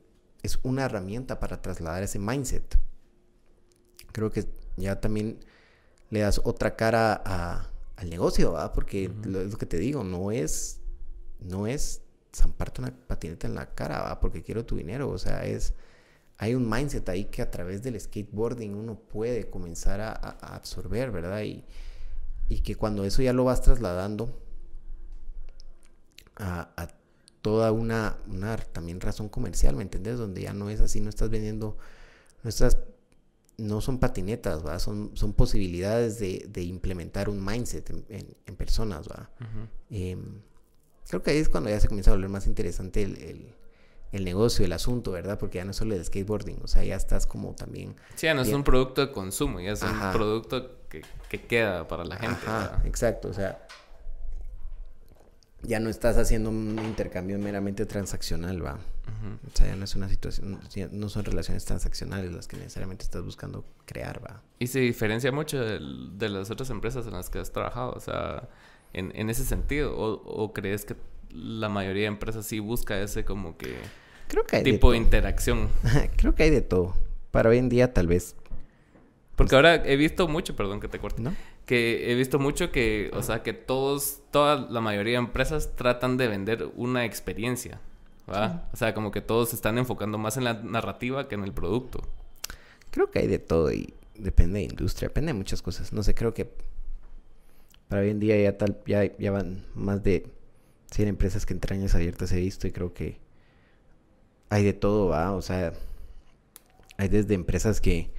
[0.43, 2.79] es una herramienta para trasladar ese mindset,
[4.11, 4.45] creo que
[4.77, 5.39] ya también
[6.11, 8.71] le das otra cara a, al negocio, ¿va?
[8.71, 10.79] Porque lo, es lo que te digo, no es,
[11.39, 12.01] no es
[12.35, 14.19] zamparte una patineta en la cara, ¿va?
[14.19, 15.73] Porque quiero tu dinero, o sea, es
[16.37, 21.11] hay un mindset ahí que a través del skateboarding uno puede comenzar a, a absorber,
[21.11, 21.41] ¿verdad?
[21.43, 21.63] Y,
[22.49, 24.41] y, que cuando eso ya lo vas trasladando
[26.35, 26.87] a, a
[27.41, 30.17] toda una, una, también razón comercial, ¿me entiendes?
[30.17, 31.77] Donde ya no es así, no estás vendiendo,
[32.43, 32.77] nuestras
[33.57, 34.79] no son patinetas, ¿va?
[34.79, 39.07] Son, son posibilidades de, de implementar un mindset en, en, en personas.
[39.07, 39.67] Uh -huh.
[39.91, 40.17] eh,
[41.07, 43.55] creo que ahí es cuando ya se comienza a volver más interesante el, el
[44.15, 45.37] el negocio, el asunto, ¿verdad?
[45.37, 47.95] Porque ya no es solo el skateboarding, o sea, ya estás como también...
[48.15, 50.07] Sí, ya no es un producto de consumo, ya es Ajá.
[50.07, 52.37] un producto que, que, queda para la gente.
[52.45, 52.85] Ajá, ¿verdad?
[52.85, 53.67] exacto, o sea,
[55.63, 58.73] ya no estás haciendo un intercambio meramente transaccional, ¿va?
[58.73, 58.77] Uh
[59.35, 59.51] -huh.
[59.53, 60.59] O sea, ya no es una situación,
[60.91, 64.41] no son relaciones transaccionales las que necesariamente estás buscando crear, ¿va?
[64.59, 65.79] Y se diferencia mucho de,
[66.13, 68.47] de las otras empresas en las que has trabajado, o sea,
[68.93, 70.95] en, en ese sentido, o, o crees que
[71.31, 73.75] la mayoría de empresas sí busca ese como que
[74.27, 75.69] Creo que hay tipo de, de interacción.
[76.17, 76.95] Creo que hay de todo.
[77.31, 78.35] Para hoy en día, tal vez.
[79.35, 81.35] Porque ahora he visto mucho, perdón que te corte, ¿No?
[81.65, 86.17] que he visto mucho que, o sea, que todos, toda la mayoría de empresas tratan
[86.17, 87.81] de vender una experiencia,
[88.29, 88.49] ¿va?
[88.49, 88.59] Sí.
[88.73, 91.53] O sea, como que todos se están enfocando más en la narrativa que en el
[91.53, 92.01] producto.
[92.91, 95.91] Creo que hay de todo y depende de industria, depende de muchas cosas.
[95.91, 96.49] No sé, creo que
[97.89, 100.27] para hoy en día ya tal, ya, ya van más de
[100.91, 103.19] 100 empresas que entrañas abiertas he visto y creo que
[104.49, 105.73] hay de todo, va, o sea,
[106.97, 108.11] hay desde empresas que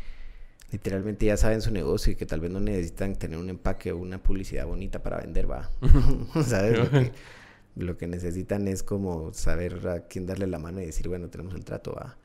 [0.73, 3.99] literalmente ya saben su negocio y que tal vez no necesitan tener un empaque o
[3.99, 5.71] una publicidad bonita para vender, va.
[6.45, 6.79] ¿Sabes?
[6.79, 7.13] Lo que,
[7.77, 11.55] lo que, necesitan es como saber a quién darle la mano y decir, bueno, tenemos
[11.55, 12.17] el trato, va.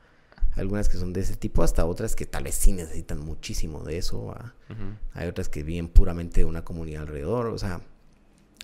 [0.54, 3.98] Algunas que son de ese tipo, hasta otras que tal vez sí necesitan muchísimo de
[3.98, 4.54] eso, va.
[4.68, 4.96] Uh -huh.
[5.14, 7.80] Hay otras que viven puramente de una comunidad alrededor, o sea,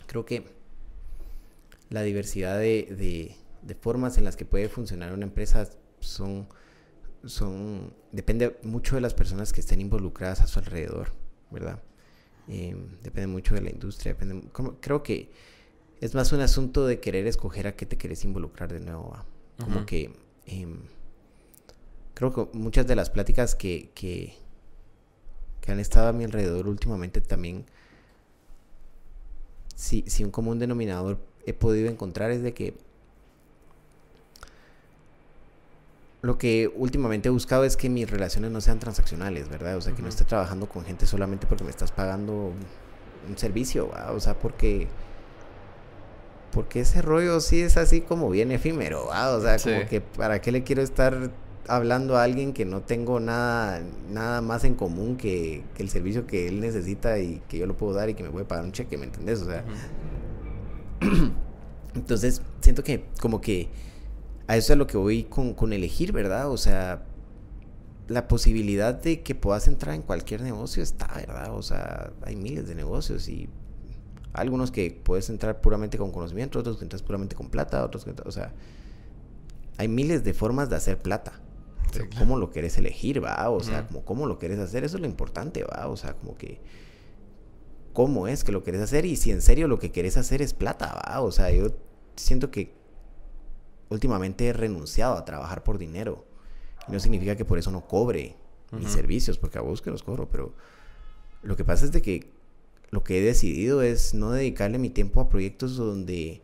[0.07, 0.44] creo que
[1.88, 5.68] la diversidad de, de de formas en las que puede funcionar una empresa
[6.01, 6.49] son,
[7.25, 11.12] son depende mucho de las personas que estén involucradas a su alrededor,
[11.51, 11.83] ¿verdad?
[12.49, 15.31] Eh, depende mucho de la industria, depende, como, creo que
[16.01, 19.25] es más un asunto de querer escoger a qué te querés involucrar de nuevo, ¿va?
[19.59, 19.85] como uh -huh.
[19.85, 20.12] que
[20.47, 20.66] eh,
[22.14, 24.35] creo que muchas de las pláticas que, que,
[25.61, 27.66] que han estado a mi alrededor últimamente también,
[29.75, 32.75] si, si un común denominador he podido encontrar es de que
[36.20, 39.76] lo que últimamente he buscado es que mis relaciones no sean transaccionales, ¿verdad?
[39.76, 39.96] O sea, uh -huh.
[39.96, 42.52] que no esté trabajando con gente solamente porque me estás pagando
[43.28, 44.14] un servicio, ¿verdad?
[44.14, 44.88] O sea, porque
[46.52, 49.37] porque ese rollo sí es así como bien efímero, ¿verdad?
[49.37, 49.70] O sea, sí.
[49.70, 51.31] como que para qué le quiero estar
[51.68, 56.26] hablando a alguien que no tengo nada nada más en común que, que el servicio
[56.26, 58.72] que él necesita y que yo lo puedo dar y que me puede pagar un
[58.72, 59.42] cheque, ¿me entendés?
[59.42, 59.64] O sea,
[61.00, 61.33] uh -huh.
[61.94, 63.68] entonces siento que como que
[64.48, 66.50] a eso es a lo que voy con, con, elegir, ¿verdad?
[66.50, 67.04] O sea,
[68.08, 71.54] la posibilidad de que puedas entrar en cualquier negocio está, ¿verdad?
[71.54, 73.50] O sea, hay miles de negocios y
[74.32, 78.14] algunos que puedes entrar puramente con conocimiento, otros que entras puramente con plata, otros que,
[78.24, 78.54] o sea,
[79.76, 81.40] hay miles de formas de hacer plata.
[82.18, 85.06] cómo lo querés elegir, va, o sea, como cómo lo querés hacer, eso es lo
[85.06, 86.61] importante, va, o sea, como que
[87.92, 90.54] cómo es que lo querés hacer y si en serio lo que querés hacer es
[90.54, 91.74] plata, va, o sea, yo
[92.16, 92.77] siento que
[93.90, 96.24] últimamente he renunciado a trabajar por dinero.
[96.88, 98.37] Y no significa que por eso no cobre
[98.72, 100.55] mis servicios, porque a vos que los cobro, pero
[101.42, 102.31] lo que pasa es de que
[102.90, 106.42] lo que he decidido es no dedicarle mi tiempo a proyectos donde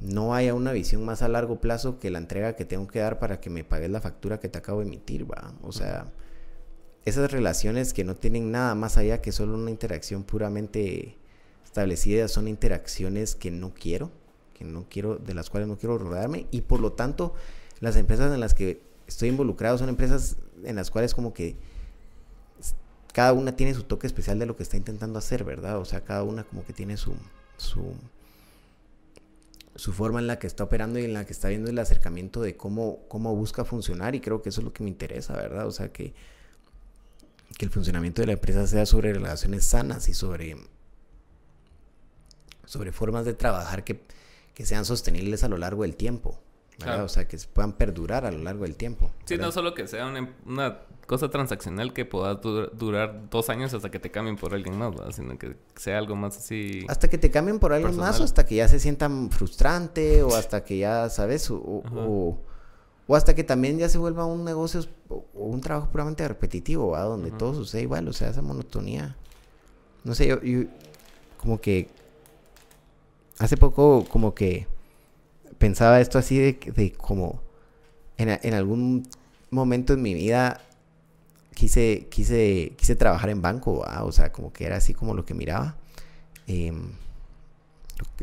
[0.00, 3.18] no haya una visión más a largo plazo que la entrega que tengo que dar
[3.18, 5.54] para que me pagues la factura que te acabo de emitir, va.
[5.62, 6.12] O sea,
[7.04, 11.16] esas relaciones que no tienen nada más allá que solo una interacción puramente
[11.64, 14.10] establecida son interacciones que no quiero,
[14.58, 17.34] que no quiero, de las cuales no quiero rodearme y por lo tanto
[17.80, 21.56] las empresas en las que estoy involucrado son empresas en las cuales como que
[23.12, 25.78] cada una tiene su toque especial de lo que está intentando hacer, ¿verdad?
[25.78, 27.14] O sea, cada una como que tiene su,
[27.56, 27.94] su,
[29.74, 32.40] su forma en la que está operando y en la que está viendo el acercamiento
[32.42, 35.66] de cómo, cómo busca funcionar y creo que eso es lo que me interesa, ¿verdad?
[35.66, 36.14] O sea, que,
[37.56, 40.56] que el funcionamiento de la empresa sea sobre relaciones sanas y sobre,
[42.66, 44.00] sobre formas de trabajar que,
[44.58, 46.36] que sean sostenibles a lo largo del tiempo.
[46.84, 49.08] O sea, que puedan perdurar a lo largo del tiempo.
[49.24, 50.04] Sí, no solo que sea
[50.44, 54.94] una, cosa transaccional que pueda durar dos años hasta que te cambien por alguien más,
[55.12, 56.84] sino que sea algo más así.
[56.88, 60.34] Hasta que te cambien por alguien más o hasta que ya se sientan frustrante o
[60.34, 61.52] hasta que ya, ¿sabes?
[61.52, 61.62] O,
[63.06, 67.02] o, hasta que también ya se vuelva un negocio o un trabajo puramente repetitivo, ¿va?
[67.02, 69.16] Donde todo sucede igual, o sea, esa monotonía.
[70.02, 70.64] No sé, yo, yo
[71.36, 71.96] como que
[73.38, 74.66] hace poco como que
[75.58, 77.40] pensaba esto así de, de como
[78.16, 79.08] en, algún
[79.50, 80.60] momento en mi vida
[81.54, 85.34] quise, quise, quise trabajar en banco, o sea, como que era así como lo que
[85.34, 85.76] miraba.
[86.46, 86.92] Em,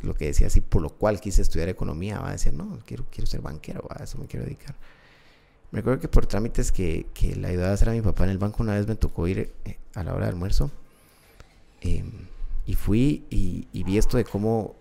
[0.04, 3.06] lo, que decía así, por lo cual quise estudiar economía, va a decir, no, quiero,
[3.12, 4.76] quiero ser banquero, a eso me quiero dedicar.
[5.72, 8.30] Me acuerdo que por trámites que, que le ayudaba a hacer a mi papá en
[8.30, 10.72] el banco, una vez me tocó ir eh, a la hora de almuerzo.
[11.82, 12.12] Em,
[12.66, 14.76] y fui y, vi esto de cómo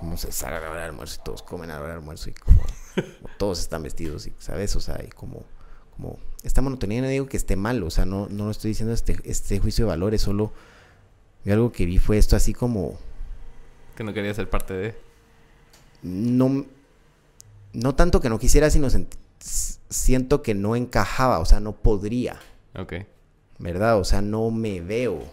[0.00, 1.98] cómo se sale a la hora del almuerzo y todos comen a la hora del
[1.98, 2.62] almuerzo y como,
[3.38, 4.74] todos están vestidos y, ¿sabes?
[4.74, 5.44] O sea, y como,
[5.94, 9.18] como esta monotonía no digo que esté mal, o sea, no, no estoy diciendo este,
[9.24, 10.52] este juicio de valores, solo
[11.46, 12.98] algo que vi fue esto así como...
[13.94, 14.94] Que no quería ser parte de...
[16.02, 16.64] No,
[17.74, 18.88] no tanto que no quisiera, sino
[19.38, 22.40] siento que no encajaba, o sea, no podría.
[22.74, 22.94] Ok.
[23.58, 23.98] ¿Verdad?
[23.98, 25.24] O sea, no me veo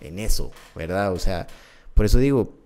[0.00, 1.12] en eso, ¿verdad?
[1.12, 1.46] O sea,
[1.92, 2.57] por eso digo,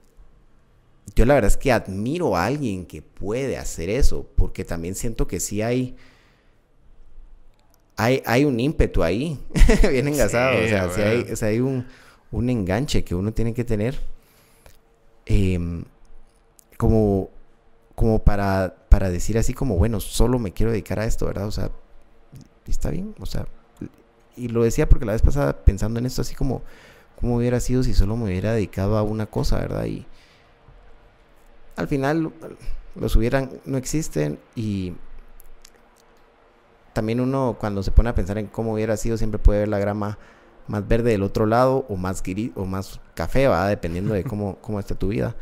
[1.14, 5.26] yo la verdad es que admiro a alguien que puede hacer eso, porque también siento
[5.26, 5.96] que sí hay,
[7.96, 9.38] hay, hay un ímpetu ahí,
[9.90, 11.86] bien engasado, o sea, sí hay, hay un,
[12.30, 13.98] un, enganche que uno tiene que tener
[15.26, 15.84] em,
[16.78, 17.30] como,
[17.94, 21.46] como para, para decir así como, bueno, solo me quiero dedicar a esto, ¿verdad?
[21.46, 21.70] O sea,
[22.66, 23.46] está bien, o sea,
[24.36, 26.62] y lo decía porque la vez pasada pensando en esto así como,
[27.20, 29.84] ¿cómo hubiera sido si solo me hubiera dedicado a una cosa, ¿verdad?
[29.84, 30.06] Y
[31.76, 32.32] al final
[32.94, 34.94] los hubieran, no existen y
[36.92, 39.78] también uno cuando se pone a pensar en cómo hubiera sido siempre puede ver la
[39.78, 40.18] grama
[40.68, 44.58] más verde del otro lado o más gris o más café, va dependiendo de cómo,
[44.60, 45.36] cómo esté tu vida.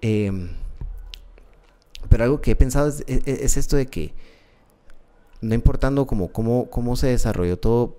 [0.00, 0.50] Em,
[2.08, 4.14] pero algo que he pensado es, es, esto de que
[5.40, 7.96] no importando cómo, cómo se desarrolló todo,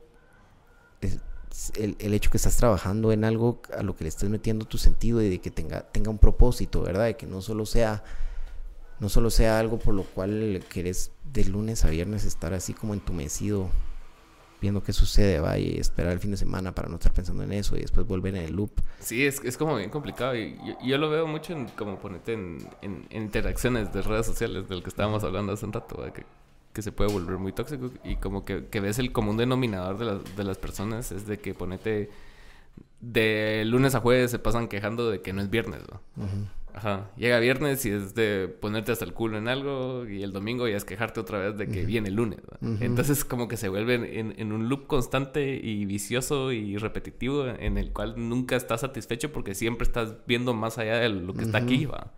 [1.75, 4.77] el, el, hecho que estás trabajando en algo a lo que le estés metiendo tu
[4.77, 7.05] sentido y de que tenga, tenga un propósito, ¿verdad?
[7.05, 8.03] De que no solo sea
[8.99, 12.93] no solo sea algo por lo cual querés de lunes a viernes estar así como
[12.93, 13.69] entumecido
[14.59, 17.51] viendo qué sucede, va, y esperar el fin de semana para no estar pensando en
[17.51, 18.71] eso y después volver en el loop.
[18.99, 22.67] Sí, es, es como bien complicado y yo, lo veo mucho en, como ponerte en,
[22.81, 26.11] en, interacciones de redes sociales del que estábamos hablando hace un rato, ¿va?
[26.11, 26.23] que
[26.77, 30.37] que se puede volver muy tóxico y como que, ves el común denominador de, las,
[30.37, 32.11] de las personas es de que ponete
[33.01, 35.99] de lunes a jueves se pasan quejando de que no es viernes, ¿no?
[36.75, 37.09] Ajá.
[37.17, 40.77] Llega viernes y es de ponerte hasta el culo en algo y el domingo ya
[40.77, 42.41] es quejarte otra vez de que viene el lunes.
[42.79, 47.79] Entonces como que se vuelve en, en, un loop constante y vicioso y repetitivo en
[47.79, 51.57] el cual nunca estás satisfecho porque siempre estás viendo más allá de lo que está
[51.57, 52.11] aquí, ¿va?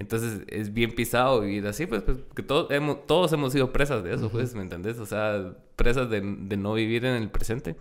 [0.00, 4.02] Entonces es bien pisado vivir así, pues, pues que todos hemos, todos hemos sido presas
[4.02, 4.98] de eso, pues, ¿me entendés?
[4.98, 7.76] O sea, presas de, no vivir en el presente.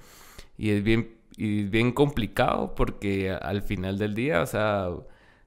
[0.58, 4.90] Y es bien, y bien complicado porque al final del día, o sea,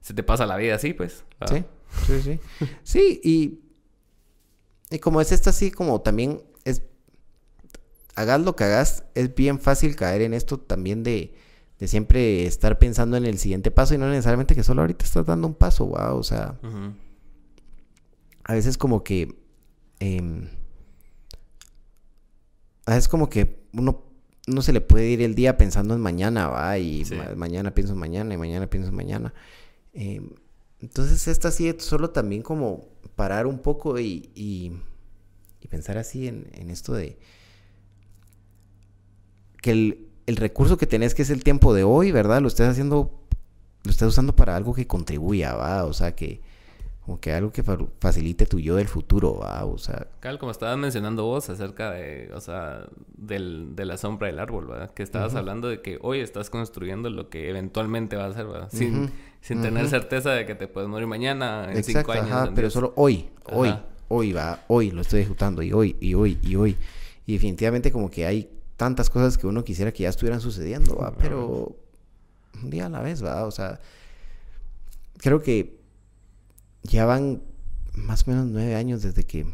[0.00, 1.26] se te pasa la vida así, pues.
[1.46, 1.62] Sí,
[2.06, 2.40] sí, sí.
[2.82, 3.60] sí, y,
[4.90, 6.80] y como es esto así, como también es,
[8.14, 11.34] hagas lo que hagas, es bien fácil caer en esto también de
[11.82, 15.26] de siempre estar pensando en el siguiente paso y no necesariamente que solo ahorita estás
[15.26, 16.56] dando un paso, wow, o sea,
[18.44, 19.34] a veces como que
[19.98, 20.48] em,
[22.86, 24.04] es como que uno
[24.46, 27.98] no se le puede ir el día pensando en mañana, va, y mañana pienso en
[27.98, 29.34] mañana, y mañana pienso en mañana.
[29.92, 30.30] Em,
[30.78, 34.78] entonces, esta sí solo también como parar un poco y, y,
[35.68, 37.18] pensar así en, en, esto de
[39.60, 42.40] que el, el, recurso que tenés, que es el tiempo de hoy, ¿verdad?
[42.40, 43.10] Lo estés haciendo,
[43.84, 45.84] lo estés usando para algo que contribuya, ¿va?
[45.84, 46.40] O sea, que
[47.04, 47.64] como que algo que
[47.98, 49.64] facilite tu yo del futuro, ¿va?
[49.64, 50.06] O sea...
[50.20, 54.66] Cal, como estabas mencionando vos acerca de, o sea, del, de la sombra del árbol,
[54.66, 54.90] ¿verdad?
[54.90, 58.68] Que estabas hablando de que hoy estás construyendo lo que eventualmente va a ser, ¿verdad?
[58.70, 62.30] Sin, sin tener certeza de que te puedes morir mañana, en cinco años.
[62.30, 63.74] Ajá, pero solo hoy, hoy,
[64.06, 66.76] hoy va, hoy lo estoy ejecutando y hoy, y hoy, y hoy.
[67.26, 68.48] Y definitivamente como que hay
[68.82, 71.14] tantas cosas que uno quisiera que ya estuvieran sucediendo, ¿va?
[71.16, 71.76] Pero
[72.60, 73.44] un día a la vez, ¿va?
[73.44, 73.78] O sea,
[75.18, 75.78] creo que
[76.82, 77.42] ya van
[77.94, 79.46] más o menos nueve años desde que,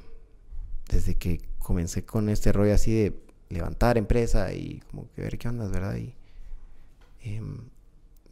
[0.89, 5.47] desde que comencé con este rollo así de levantar empresa y como que ver qué
[5.47, 5.97] onda, ¿verdad?
[5.97, 6.15] Y
[7.21, 7.59] em,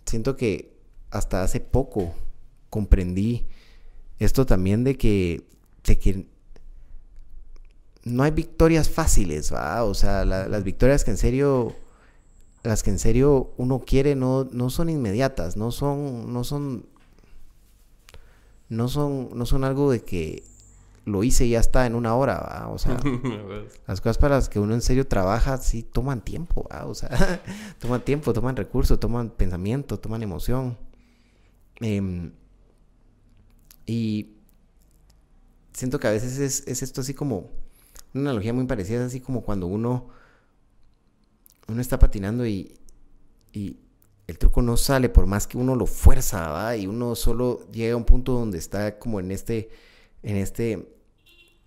[0.06, 0.78] siento que
[1.10, 2.14] hasta hace poco
[2.70, 3.46] comprendí
[4.18, 5.44] esto también de que,
[5.84, 6.26] de que
[8.06, 9.82] no hay victorias fáciles, ¿va?
[9.82, 11.74] O sea, las victorias que en serio,
[12.62, 16.86] las que en serio uno quiere no, no son inmediatas, no son, no son
[18.68, 20.44] no son, no son algo de que
[21.04, 22.96] lo hice y ya está en una hora, o sea,
[23.88, 27.10] las cosas para las que uno en serio trabaja sí toman tiempo, o sea,
[27.80, 30.78] toman tiempo, toman recursos, toman pensamiento, toman emoción.
[31.80, 32.32] Em,
[33.84, 34.36] y
[35.72, 37.50] siento que a veces es, es, esto así como,
[38.16, 40.08] una analogía muy parecida, es así como cuando uno,
[41.68, 42.78] uno está patinando y,
[43.52, 43.78] y,
[44.26, 46.76] el truco no sale por más que uno lo fuerza, ¿va?
[46.76, 49.70] Y uno solo llega a un punto donde está como en este,
[50.24, 50.96] en este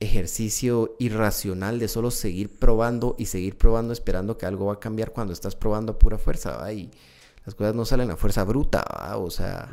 [0.01, 5.13] ejercicio irracional de solo seguir probando y seguir probando esperando que algo va a cambiar
[5.13, 6.73] cuando estás probando a pura fuerza, ¿va?
[6.73, 6.91] Y
[7.45, 9.17] las cosas no salen a fuerza bruta, ¿va?
[9.17, 9.71] O sea,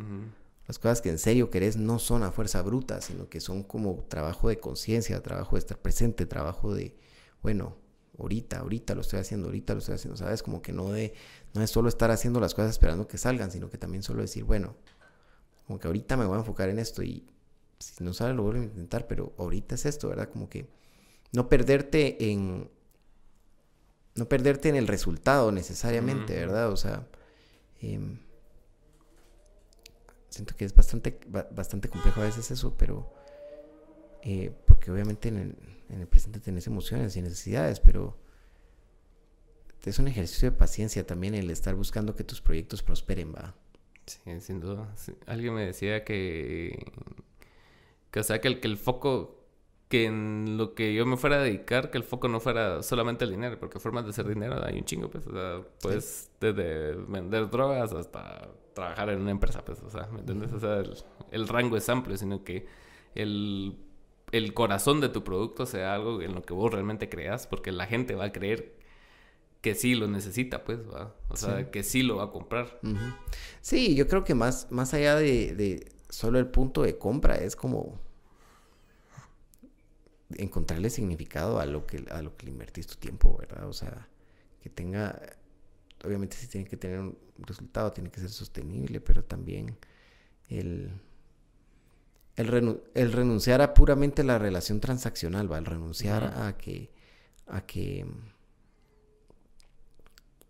[0.66, 4.05] las cosas que en serio querés no son a fuerza bruta, sino que son como
[4.09, 6.96] trabajo de conciencia, trabajo de estar presente, trabajo de,
[7.42, 7.76] bueno,
[8.18, 10.42] ahorita, ahorita lo estoy haciendo, ahorita lo estoy haciendo, ¿sabes?
[10.42, 11.14] Como que no de,
[11.55, 14.44] no es solo estar haciendo las cosas esperando que salgan, sino que también solo decir,
[14.44, 14.74] bueno,
[15.66, 17.24] como que ahorita me voy a enfocar en esto y
[17.79, 20.31] si no sale lo vuelvo a intentar, pero ahorita es esto, ¿verdad?
[20.31, 20.68] Como que
[21.33, 22.70] no perderte en,
[24.14, 26.70] no perderte en el resultado necesariamente, ¿verdad?
[26.70, 27.07] O sea,
[27.81, 28.18] em,
[30.37, 31.18] siento que es bastante,
[31.51, 33.12] bastante complejo a veces eso, pero
[34.22, 35.57] eh, porque obviamente en el,
[35.88, 38.16] en el presente tenés emociones y necesidades, pero
[39.85, 43.55] es un ejercicio de paciencia también el estar buscando que tus proyectos prosperen, va.
[44.07, 44.92] Sí, sin duda.
[45.27, 46.92] Alguien me decía que,
[48.11, 49.44] que o sea, que el, que el foco,
[49.88, 53.25] que en lo que yo me fuera a dedicar, que el foco no fuera solamente
[53.25, 56.94] el dinero, porque formas de hacer dinero hay un chingo, pues, o sea, pues desde
[56.94, 60.53] vender drogas hasta trabajar en una empresa, pues, o sea, ¿me entiendes?
[60.53, 60.95] O sea, el,
[61.33, 62.67] el rango es amplio, sino que
[63.17, 63.77] el
[64.33, 67.87] el corazón de tu producto sea algo en lo que vos realmente creas, porque la
[67.87, 68.75] gente va a creer
[69.61, 71.15] que sí lo necesita, pues, ¿va?
[71.29, 72.79] O sea, que sí lo va a comprar.
[73.61, 77.57] Sí, yo creo que más, más allá de, de, solo el punto de compra, es
[77.57, 77.99] como
[80.37, 83.69] encontrarle significado a lo que, a lo que le invertís tu tiempo, ¿verdad?
[83.69, 84.09] O sea,
[84.61, 85.21] que tenga,
[86.07, 89.77] obviamente sí tiene que tener un resultado, tiene que ser sostenible, pero también
[90.49, 90.90] el
[92.37, 96.90] el, renunciar a puramente la relación transaccional, va, el renunciar a que
[97.47, 98.07] a que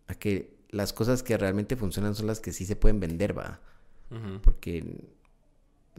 [0.09, 3.61] a que las cosas que realmente funcionan son las que sí se pueden vender, va.
[4.43, 5.05] Porque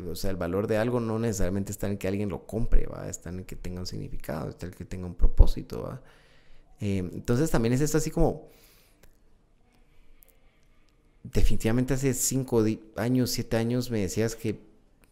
[0.05, 3.09] o sea, el valor de algo no necesariamente está en que alguien lo compre, va,
[3.09, 6.01] está en que tenga un significado, está en que tenga un propósito, va.
[6.79, 8.49] Eh, entonces también es esto así como
[11.33, 12.63] definitivamente hace cinco
[12.95, 14.59] años, siete años me decías que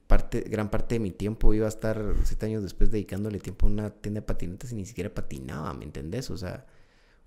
[0.07, 3.69] parte, gran parte de mi tiempo iba a estar siete años después dedicándole tiempo a
[3.69, 6.29] una tienda de patinetas y ni siquiera patinaba, ¿me entendés?
[6.29, 6.65] O sea,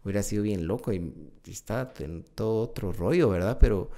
[0.04, 1.12] hubiera sido bien loco y,
[1.46, 3.58] está en todo otro rollo, ¿verdad?
[3.60, 3.90] Pero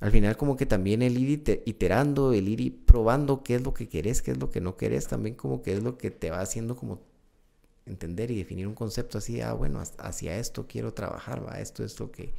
[0.00, 3.88] al final como que también el ir iterando, el ir probando qué es lo que
[3.88, 6.40] querés, qué es lo que no querés, también como que es lo que te va
[6.40, 7.00] haciendo como
[7.86, 11.98] entender y definir un concepto así, ah, bueno, hacia esto quiero trabajar, va, esto es
[11.98, 12.34] lo que,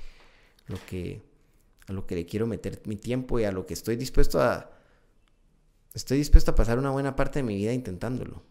[0.67, 1.21] lo que,
[1.87, 4.71] a lo que le quiero meter mi tiempo y a lo que estoy dispuesto a,
[5.93, 8.43] estoy dispuesto a pasar una buena parte de mi vida intentándolo.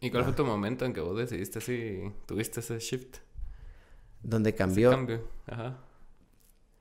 [0.00, 3.18] ¿Y cuál fue tu momento en que vos decidiste si tuviste ese shift?
[4.22, 4.90] Donde cambió.
[4.90, 5.78] Ese cambio, ajá.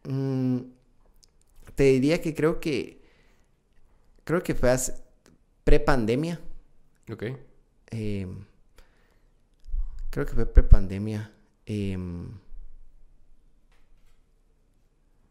[0.04, 0.60] Mm,
[1.76, 3.02] te diría que creo que.
[4.24, 4.76] Creo que fue
[5.64, 6.40] pre-pandemia.
[7.12, 7.24] Ok.
[7.92, 8.46] Em,
[10.10, 11.32] creo que fue pre-pandemia.
[11.66, 12.32] em,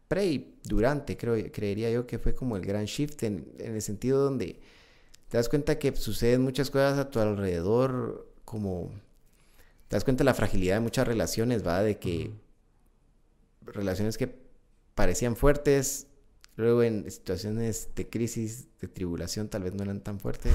[0.07, 4.23] pre y durante, creo, creería yo que fue como el gran shift en, el sentido
[4.23, 4.59] donde
[5.29, 8.91] te das cuenta que suceden muchas cosas a tu alrededor, como
[9.87, 11.81] te das cuenta de la fragilidad de muchas relaciones, ¿va?
[11.81, 12.31] De que
[13.61, 14.33] relaciones que
[14.95, 16.07] parecían fuertes,
[16.55, 20.53] luego en situaciones de crisis, de tribulación, tal vez no eran tan fuertes.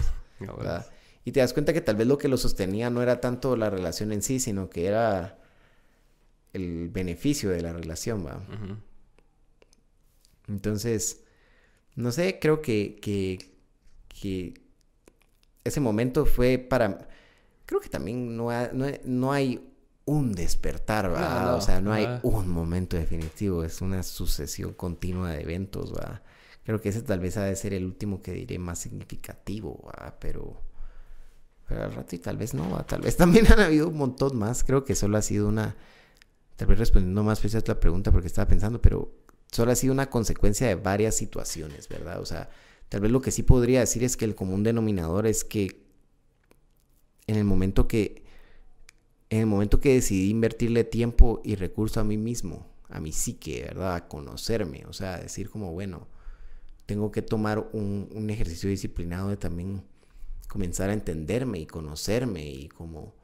[1.24, 3.70] Y te das cuenta que tal vez lo que lo sostenía no era tanto la
[3.70, 5.38] relación en sí, sino que era
[6.52, 8.42] el beneficio de la relación, ¿va?
[10.48, 11.22] Entonces,
[11.94, 13.38] no sé, creo que, que,
[14.08, 14.54] que,
[15.64, 17.08] ese momento fue para...
[17.66, 18.50] Creo que también no,
[19.04, 19.68] no, hay
[20.04, 21.54] un despertar, ¿va?
[21.54, 26.22] o sea, no hay un momento definitivo, es una sucesión continua de eventos, ¿va?
[26.64, 30.16] Creo que ese tal vez ha de ser el último que diré más significativo, ¿va?
[30.20, 30.62] Pero,
[31.68, 32.84] pero al rato y tal vez no, ¿va?
[32.84, 35.76] Tal vez también han habido un montón más, creo que solo ha sido una...
[36.56, 39.10] Tal vez respondiendo más a la pregunta porque estaba pensando, pero
[39.52, 42.20] solo ha sido una consecuencia de varias situaciones, ¿verdad?
[42.20, 42.50] O sea,
[42.88, 45.84] tal vez lo que sí podría decir es que el común denominador es que
[47.26, 48.22] en el momento que
[49.30, 53.62] en el momento que decidí invertirle tiempo y recurso a mí mismo, a mi psique,
[53.62, 53.94] ¿verdad?
[53.94, 56.06] A conocerme, o sea, decir como, bueno,
[56.84, 59.84] tengo que tomar un, un ejercicio disciplinado de también
[60.48, 63.14] comenzar a entenderme y conocerme y como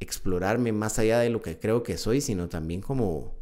[0.00, 3.36] explorarme más allá de lo que creo que soy, sino también como,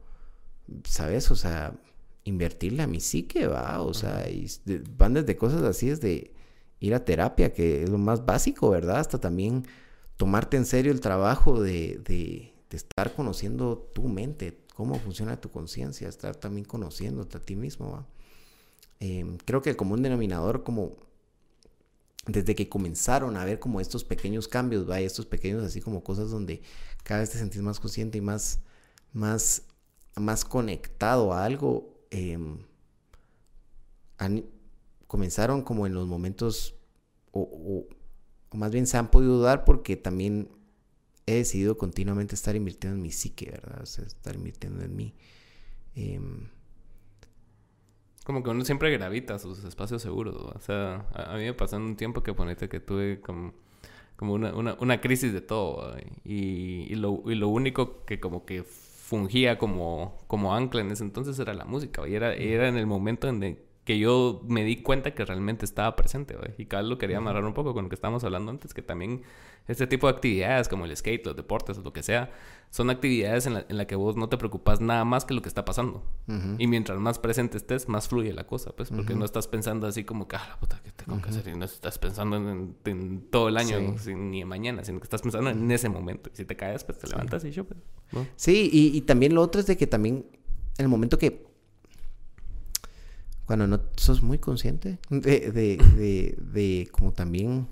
[0.84, 1.30] ¿sabes?
[1.30, 1.78] O sea,
[2.26, 4.46] invertirle a mi psique, va, o sea, y
[4.98, 6.32] van desde cosas así, desde
[6.80, 8.98] ir a terapia, que es lo más básico, ¿verdad?
[8.98, 9.64] Hasta también
[10.16, 16.08] tomarte en serio el trabajo de, de, estar conociendo tu mente, cómo funciona tu conciencia,
[16.08, 18.06] estar también conociéndote a ti mismo, ¿va?
[18.98, 20.96] Em, creo que el común denominador, como
[22.26, 24.98] desde que comenzaron a ver como estos pequeños cambios, ¿va?
[25.00, 26.60] estos pequeños así como cosas donde
[27.04, 28.58] cada vez te sentís más consciente y más,
[29.12, 29.62] más,
[30.16, 32.58] más conectado a algo, Em,
[35.06, 36.74] comenzaron como en los momentos,
[37.32, 37.86] o,
[38.52, 40.48] más bien se han podido dar porque también
[41.26, 43.82] he decidido continuamente estar invirtiendo en mi psique, ¿verdad?
[43.82, 45.14] O sea, estar invirtiendo en mí.
[45.94, 46.48] Em,
[48.24, 51.76] como que uno siempre gravita a sus espacios seguros, O sea, a, mí me pasó
[51.76, 53.54] un tiempo que ponete que tuve como,
[54.16, 58.44] como una, una, una crisis de todo, y, y, lo, y lo único que como
[58.44, 58.64] que
[59.06, 62.86] fungía como, como ancla en ese entonces era la música, y era, era en el
[62.86, 63.40] momento en
[63.86, 67.54] que yo me di cuenta que realmente estaba presente, y cada lo quería amarrar un
[67.54, 69.22] poco con lo que estábamos hablando antes, que también
[69.68, 72.32] este tipo de actividades como el skate, los deportes, lo que sea,
[72.70, 75.40] son actividades en la, en la que vos no te preocupas nada más que lo
[75.40, 76.02] que está pasando.
[76.58, 80.02] Y mientras más presente estés, más fluye la cosa, pues, porque no estás pensando así
[80.02, 81.46] como que, ah, la puta, ¿qué tengo que hacer?
[81.46, 83.78] Y no estás pensando en, todo el año,
[84.16, 86.28] ni en mañana, sino que estás pensando en ese momento.
[86.32, 87.78] Y si te caes, pues te levantas y yo, pues.
[88.34, 90.26] Sí, y, y también lo otro es de que también
[90.76, 91.46] en el momento que
[93.46, 97.68] cuando no sos muy consciente de, de, de, de como también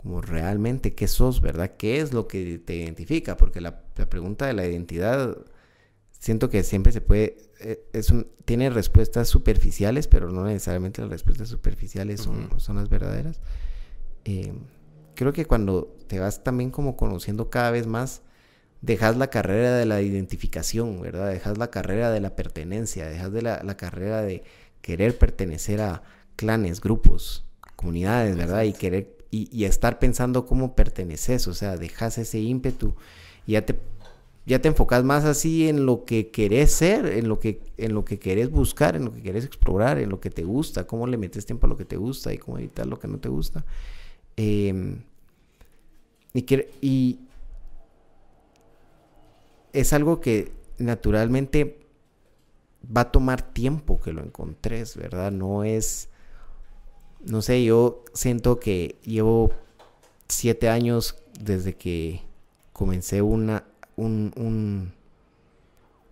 [0.00, 1.72] como realmente qué sos, ¿verdad?
[1.76, 3.36] ¿Qué es lo que te identifica?
[3.36, 5.36] Porque la, pregunta de la identidad
[6.10, 11.10] siento que siempre se puede, eh, es un, tiene respuestas superficiales, pero no necesariamente las
[11.10, 13.40] respuestas superficiales son, son las verdaderas.
[14.24, 14.54] Eh,
[15.14, 18.22] creo que cuando te vas también como conociendo cada vez más,
[18.82, 21.30] dejas la carrera de la identificación, ¿verdad?
[21.30, 24.42] Dejas la carrera de la pertenencia, dejas de la, la carrera de
[24.80, 26.02] querer pertenecer a
[26.36, 27.44] clanes, grupos,
[27.76, 28.62] comunidades, ¿verdad?
[28.62, 32.94] Y querer y, estar pensando cómo perteneces, o sea, dejas ese ímpetu
[33.46, 33.78] y ya te,
[34.44, 38.04] ya te enfocas más así en lo que querés ser, en lo que, en lo
[38.04, 41.16] que querés buscar, en lo que querés explorar, en lo que te gusta, cómo le
[41.16, 43.64] metes tiempo a lo que te gusta y cómo evitar lo que no te gusta.
[44.36, 45.02] Em,
[46.32, 46.44] y,
[46.80, 47.18] y
[49.72, 51.80] es algo que naturalmente
[52.84, 55.30] va a tomar tiempo que lo encontres, ¿verdad?
[55.30, 56.10] No es
[57.24, 59.50] no sé, yo siento que llevo
[60.28, 62.22] siete años desde que
[62.72, 63.64] comencé una,
[63.96, 64.92] un, un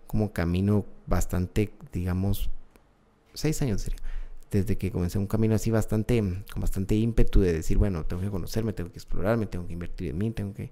[0.07, 2.49] como camino bastante, digamos,
[3.33, 3.99] seis años sería,
[4.51, 6.19] desde que comencé un camino así bastante,
[6.51, 10.09] con bastante ímpetu de decir, bueno, tengo que conocerme, tengo que explorarme, tengo que invertir
[10.09, 10.71] en mí, tengo que...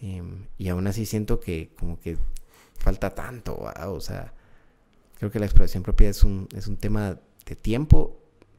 [0.00, 2.16] Em, y aún así siento que como que
[2.78, 4.32] falta tanto, o sea,
[5.18, 8.16] creo que la exploración propia es un, es un tema de tiempo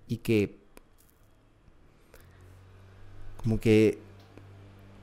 [0.08, 0.60] y que
[3.38, 4.00] como que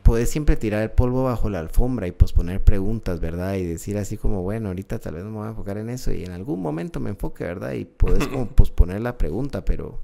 [0.03, 3.55] puedes siempre tirar el polvo bajo la alfombra y posponer preguntas, ¿verdad?
[3.55, 6.13] Y decir así como, bueno, ahorita tal vez no me voy a enfocar en eso
[6.13, 7.73] y en algún momento me enfoque, ¿verdad?
[7.73, 10.01] Y puedes como posponer la pregunta, pero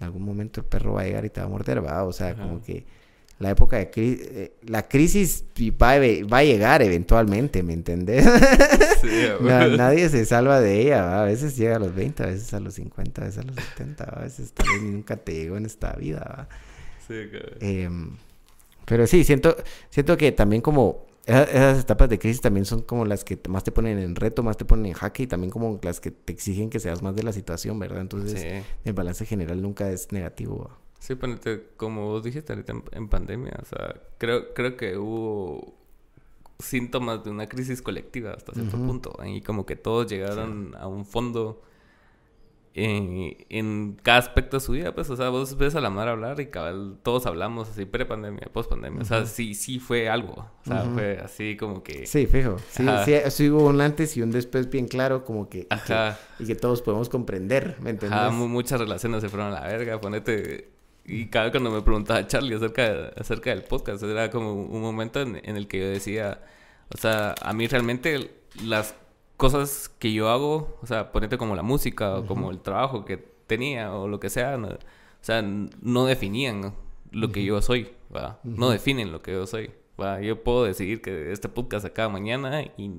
[0.00, 2.02] en algún momento el perro va a llegar y te va a morder, ¿va?
[2.04, 2.84] O sea, como que
[3.38, 5.44] la época de crisis, eh, la crisis
[5.80, 8.26] va a, va a, llegar eventualmente, ¿me entendés?
[9.40, 12.74] nadie se salva de ella, a veces llega a los 20, a veces a los
[12.74, 15.92] 50, a veces a los 70, a veces tal vez nunca te llegó en esta
[15.92, 16.18] vida.
[16.20, 16.48] ¿va?
[17.06, 17.14] Sí,
[17.60, 17.88] eh,
[18.84, 19.56] pero sí, siento,
[19.90, 23.70] siento que también como esas, etapas de crisis también son como las que más te
[23.70, 26.70] ponen en reto, más te ponen en jaque y también como las que te exigen
[26.70, 28.00] que seas más de la situación, ¿verdad?
[28.00, 30.70] Entonces el balance general nunca es negativo.
[30.98, 35.74] Sí, ponete, como vos dijiste ahorita en, pandemia, o sea, creo, creo que hubo
[36.58, 41.04] síntomas de una crisis colectiva hasta cierto punto, y como que todos llegaron a un
[41.06, 41.62] fondo
[42.74, 46.40] en, cada aspecto de su vida, pues, o sea, vos ves a la madre hablar
[46.40, 50.84] y cabal, todos hablamos así, pre-pandemia, post-pandemia, o sea, sí, sí fue algo, o sea,
[50.84, 52.06] fue así como que...
[52.06, 52.84] Sí, fijo, sí,
[53.30, 55.66] sí, hubo un antes y un después bien claro, como que...
[55.70, 56.18] Ajá.
[56.38, 58.18] Y que, todos podemos comprender, ¿me entiendes?
[58.18, 60.77] Ajá, muchas relaciones se fueron a la verga, ponete...
[61.08, 65.20] Y cada vez cuando me preguntaba Charlie acerca, acerca del podcast, era como un momento
[65.20, 66.40] en, en el que yo decía,
[66.94, 68.30] o sea, a mí realmente
[68.62, 68.94] las
[69.36, 73.16] cosas que yo hago, o sea, ponete como la música o como el trabajo que
[73.46, 74.78] tenía o lo que sea, o
[75.24, 76.74] sea, no definían
[77.10, 77.92] lo que yo soy.
[78.44, 80.20] No definen lo que yo soy, ¿va?
[80.20, 82.90] Yo puedo decidir que este podcast acaba mañana y,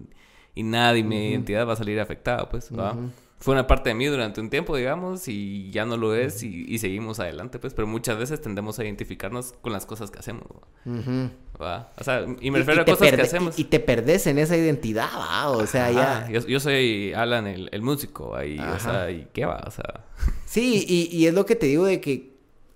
[0.60, 2.95] y nada de mi identidad va a salir afectada, pues, ¿va?
[3.39, 6.78] fue una parte de mí durante un tiempo, digamos, y ya no lo es y,
[6.78, 10.43] seguimos adelante, pues, pero muchas veces tendemos a identificarnos con las cosas que hacemos.
[10.86, 13.57] O sea, y me refiero a cosas que hacemos.
[13.57, 15.51] Y te perdés en esa identidad, ¿va?
[15.51, 16.30] O sea, ya.
[16.30, 19.64] Yo, soy Alan, el, músico, ahí, o sea, ¿y qué va?
[19.66, 20.03] O sea.
[20.45, 22.34] Sí, y, y es lo que te digo de que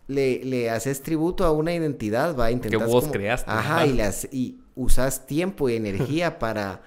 [0.08, 2.80] le, le haces tributo a una identidad, va, intentar.
[2.80, 3.52] Que vos creaste.
[3.52, 6.82] Ajá, y, las, y usas tiempo y energía para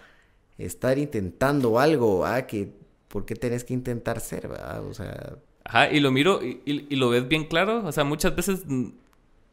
[0.59, 2.47] estar intentando algo, ¿va?
[2.47, 2.73] Que
[3.09, 4.85] ¿por qué tenés que intentar ser, verdad?
[4.85, 5.39] O sea...
[5.65, 7.85] Ajá, y lo miro y, y, lo ves bien claro.
[7.85, 8.65] O sea, muchas veces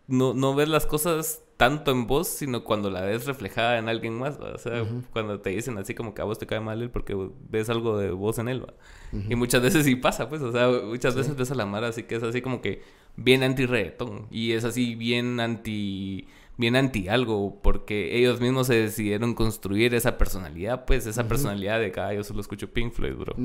[0.07, 4.19] no, no, ves las cosas tanto en vos, sino cuando la ves reflejada en alguien
[4.19, 4.37] más.
[4.37, 7.17] O sea, cuando te dicen así como que a vos te cae mal él porque
[7.49, 8.63] ves algo de vos en él.
[9.11, 10.43] Y muchas veces sí pasa, pues.
[10.43, 12.83] O sea, muchas veces ves a la Mara así que es así como que
[13.15, 14.27] bien anti-reggaetón.
[14.29, 16.27] Y es así bien anti
[16.57, 21.91] bien anti algo, porque ellos mismos se decidieron construir esa personalidad, pues esa personalidad de
[21.91, 23.35] que ah, yo solo escucho Pink Floyd, bro.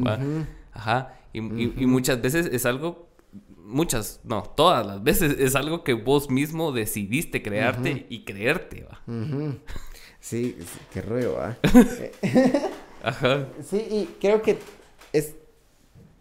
[0.72, 1.14] Ajá.
[1.32, 3.08] Y, y, muchas veces es algo,
[3.56, 9.00] muchas, no, todas las veces es algo que vos mismo decidiste crearte y creerte, va.
[10.20, 10.58] Sí,
[10.92, 11.56] qué rollo, va.
[13.02, 13.46] Ajá.
[13.64, 14.58] Sí, y creo que
[15.12, 15.36] es,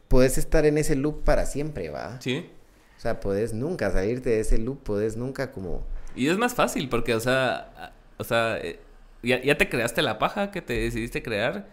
[0.07, 2.21] puedes estar en ese loop para siempre, va.
[2.21, 2.49] Sí.
[2.97, 5.85] O sea, puedes nunca salirte de ese loop, puedes nunca como
[6.17, 8.79] y es más fácil porque, o sea, o sea, eh,
[9.23, 11.67] ya, ya te creaste la paja que te decidiste crear.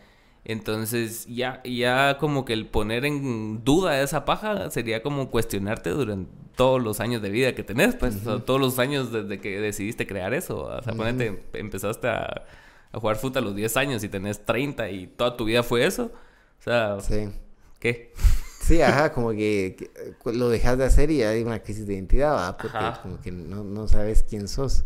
[0.45, 6.31] Entonces, ya, ya como que el poner en duda esa paja sería como cuestionarte durante
[6.55, 10.35] todos los años de vida que tenés, pues, todos los años desde que decidiste crear
[10.35, 10.65] eso.
[10.65, 12.45] O sea, ponete, empezaste a,
[12.93, 15.87] a, jugar fútbol a los 10 años y tenés 30 y toda tu vida fue
[15.87, 16.13] eso.
[16.61, 17.31] O sea, sí.
[17.81, 18.13] ¿qué?
[18.65, 22.35] Sí, ajá, como que, eh, lo dejas de hacer y hay una crisis de identidad,
[22.35, 22.57] ¿va?
[22.57, 24.85] Porque como que no, no, sabes quién sos.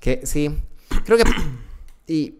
[0.00, 0.54] que sí,
[1.04, 1.24] creo que...
[2.06, 2.34] Y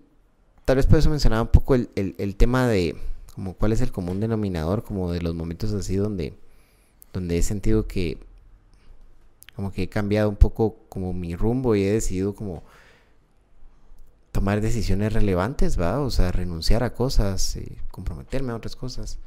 [0.67, 2.97] tal vez por eso mencionaba un poco el, el, el, tema de
[3.35, 6.35] como cuál es el común denominador, como de los momentos así donde,
[7.13, 8.19] donde he sentido que
[9.57, 12.65] como que he cambiado un poco como mi rumbo y he decidido como
[14.33, 16.01] tomar decisiones relevantes, ¿va?
[16.01, 19.19] O sea, renunciar a cosas, y comprometerme a otras cosas.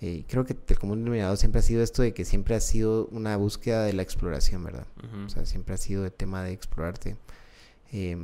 [0.00, 3.06] Eh, creo que el común denominador siempre ha sido esto de que siempre ha sido
[3.06, 4.86] una búsqueda de la exploración, ¿verdad?
[5.24, 7.16] O sea, siempre ha sido el tema de explorarte,
[7.92, 8.18] eh,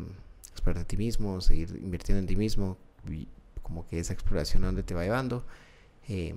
[0.66, 2.76] a ti mismo, seguir invirtiendo en ti mismo,
[3.08, 3.26] y
[3.62, 5.44] como que esa exploración a dónde te va llevando.
[6.06, 6.36] Em,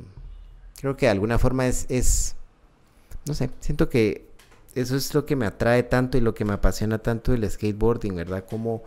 [0.80, 2.36] creo que de alguna forma es, es,
[3.26, 4.26] no sé, siento que
[4.76, 8.16] eso es lo que me atrae tanto y lo que me apasiona tanto el skateboarding,
[8.16, 8.46] ¿verdad?
[8.50, 8.84] Como,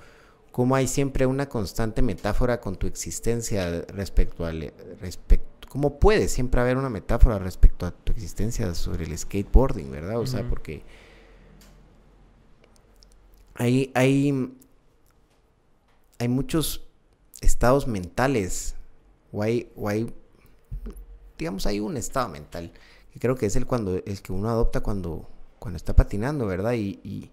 [0.53, 6.61] como hay siempre una constante metáfora con tu existencia respecto al respecto ¿Cómo puede siempre
[6.61, 10.19] haber una metáfora respecto a tu existencia sobre el skateboarding, verdad?
[10.19, 10.83] O sea, porque
[13.55, 14.55] hay, hay,
[16.19, 16.87] hay muchos
[17.41, 18.75] estados mentales,
[19.33, 20.13] o hay, o hay,
[21.37, 22.73] digamos, hay un estado mental,
[23.13, 25.29] que creo que es el, cuando, el que uno adopta cuando,
[25.59, 26.73] cuando está patinando, ¿verdad?
[26.73, 27.31] Y, y,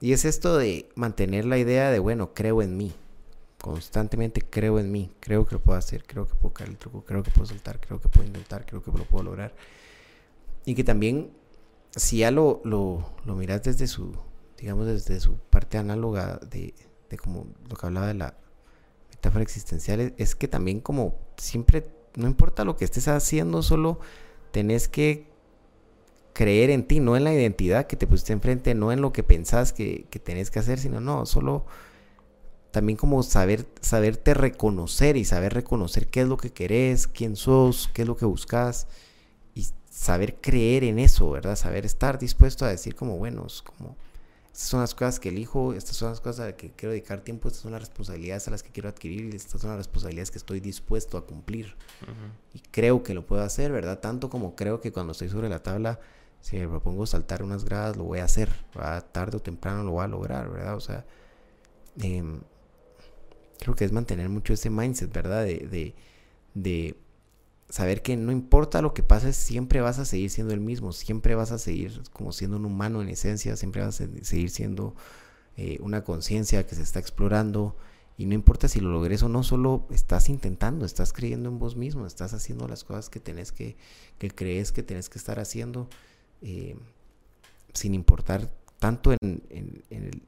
[0.00, 2.92] y es esto de mantener la idea de, bueno, creo en mí
[3.60, 7.04] constantemente creo en mí, creo que lo puedo hacer, creo que puedo caer el truco,
[7.04, 9.52] creo que puedo soltar, creo que puedo intentar, creo que lo puedo lograr.
[10.64, 11.30] Y que también,
[11.94, 14.14] si ya lo, lo, lo miras desde su,
[14.58, 16.74] digamos, desde su parte análoga de,
[17.10, 18.34] de como lo que hablaba de la
[19.10, 23.98] metáfora existencial, es que también como siempre, no importa lo que estés haciendo, solo
[24.52, 25.26] tenés que
[26.32, 29.24] creer en ti, no en la identidad que te pusiste enfrente, no en lo que
[29.24, 31.66] pensás que, que tenés que hacer, sino no, solo
[32.70, 37.90] también como saber, saberte reconocer y saber reconocer qué es lo que querés, quién sos,
[37.94, 38.86] qué es lo que buscas
[39.54, 41.56] y saber creer en eso, ¿verdad?
[41.56, 43.96] Saber estar dispuesto a decir como, bueno, como,
[44.52, 47.20] estas son las cosas que elijo, estas son las cosas a las que quiero dedicar
[47.20, 50.38] tiempo, estas son las responsabilidades a las que quiero adquirir estas son las responsabilidades que
[50.38, 51.76] estoy dispuesto a cumplir.
[52.52, 54.00] Y creo que lo puedo hacer, ¿verdad?
[54.00, 56.00] Tanto como creo que cuando estoy sobre la tabla,
[56.40, 58.50] si me propongo saltar unas gradas, lo voy a hacer,
[59.12, 60.76] tarde o temprano lo voy a lograr, ¿verdad?
[60.76, 61.04] O sea,
[62.02, 62.22] eh,
[63.58, 65.44] creo que es mantener mucho ese mindset, ¿verdad?
[65.44, 65.94] De,
[66.54, 66.96] de,
[67.68, 71.34] saber que no importa lo que pase, siempre vas a seguir siendo el mismo, siempre
[71.34, 74.94] vas a seguir como siendo un humano en esencia, siempre vas a seguir siendo
[75.58, 77.76] eh, una conciencia que se está explorando.
[78.16, 81.76] Y no importa si lo logres o no, solo estás intentando, estás creyendo en vos
[81.76, 83.76] mismo, estás haciendo las cosas que tenés que,
[84.18, 85.88] que crees que tenés que estar haciendo,
[86.42, 86.74] eh,
[87.74, 90.22] sin importar tanto en, en, el,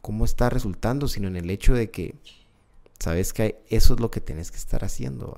[0.00, 2.14] cómo está resultando, sino en el hecho de que
[2.98, 5.36] sabes que eso es lo que tienes que estar haciendo.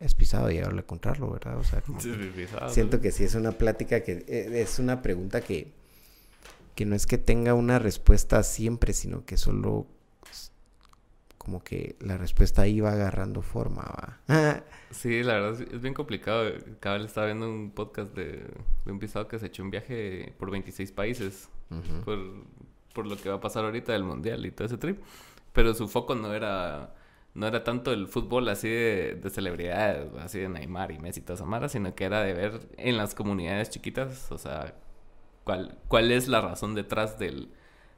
[0.00, 1.58] Es pisado llegarle a encontrarlo, ¿verdad?
[1.58, 1.82] O sea,
[2.68, 5.72] siento que sí es una plática que eh, es una pregunta que,
[6.74, 9.86] que no es que tenga una respuesta siempre, sino que solo
[11.38, 13.82] como que la respuesta ahí va agarrando forma.
[13.82, 14.62] ¿va?
[14.90, 16.50] sí, la verdad es, bien complicado.
[16.78, 18.44] Cada vez estaba viendo un podcast de,
[18.86, 21.48] un pisado que se echó un viaje por 26 países
[22.04, 22.18] por,
[22.94, 25.00] por lo que va a pasar ahorita del mundial y todo ese trip
[25.52, 26.94] pero su foco no era
[27.34, 31.22] no era tanto el fútbol así de, de celebridades, así de Neymar y Messi y
[31.22, 34.74] toda esa mara, sino que era de ver en las comunidades chiquitas, o sea,
[35.44, 37.48] cuál, cuál es la razón detrás del,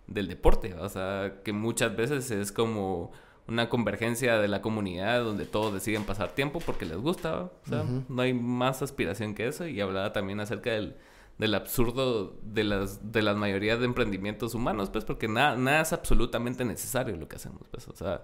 [0.07, 0.75] del deporte.
[0.75, 3.13] O sea, que muchas veces es como
[3.47, 7.43] una convergencia de la comunidad donde todos deciden pasar tiempo porque les gusta.
[7.43, 9.67] O sea, no hay más aspiración que eso.
[9.67, 10.97] Y hablaba también acerca del,
[11.39, 15.93] del absurdo de las, de las mayorías de emprendimientos humanos, pues, porque nada, nada es
[15.93, 18.23] absolutamente necesario lo que hacemos, pues, o sea,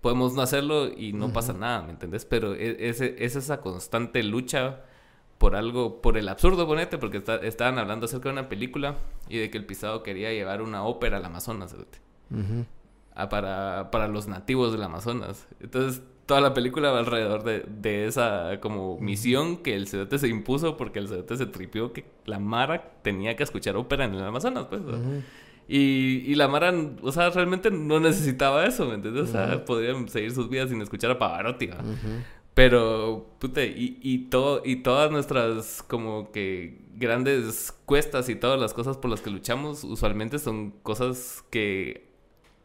[0.00, 2.24] podemos no hacerlo y no pasa nada, ¿me entendés?
[2.24, 4.84] Pero e, es, es, esa constante lucha
[5.38, 8.96] por algo, por el absurdo, ponete, porque estaban hablando acerca de una película
[9.28, 12.64] y de que el pisado quería llevar una ópera al Amazonas, uh
[13.28, 15.48] para, para los nativos del Amazonas.
[15.58, 20.28] Entonces, toda la película va alrededor de, de esa como misión que el cedote se
[20.28, 24.22] impuso porque el cedote se tripió que la Mara tenía que escuchar ópera en el
[24.22, 24.82] Amazonas, pues.
[25.66, 29.30] y, y, la Mara, o sea, realmente no necesitaba eso, ¿me entiendes?
[29.30, 31.70] O sea, podrían seguir sus vidas sin escuchar a Pavarotti,
[32.52, 38.74] Pero, pute, y, y, todo, y todas nuestras como que grandes cuestas y todas las
[38.74, 42.10] cosas por las que luchamos usualmente son cosas que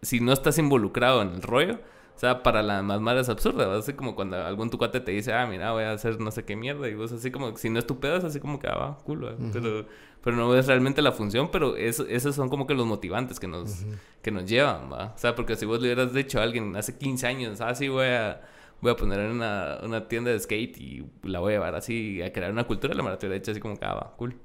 [0.02, 1.80] si no estás involucrado en el rollo,
[2.16, 3.76] o sea, para la más mala es absurda.
[3.78, 6.46] Así como cuando algún tu cuate te dice, ah, mira, voy a hacer no sé
[6.46, 6.88] qué mierda.
[6.88, 8.98] Y vos así como, si no es tu pedo, es así como que, ah, va,
[9.00, 9.36] culo.
[9.52, 9.86] pero,
[10.24, 13.84] pero no es realmente la función, pero esos son como que los motivantes que nos,
[14.22, 15.14] que nos llevan, ¿va?
[15.16, 17.90] O sea, porque si vos le hubieras dicho a alguien hace 15 años, ah, sí,
[17.90, 18.42] voy a,
[18.80, 22.32] voy a poner una, una tienda de skate y la voy a llevar así a
[22.32, 24.36] crear una cultura, la maratón de hecho así como que, ah, va, cool.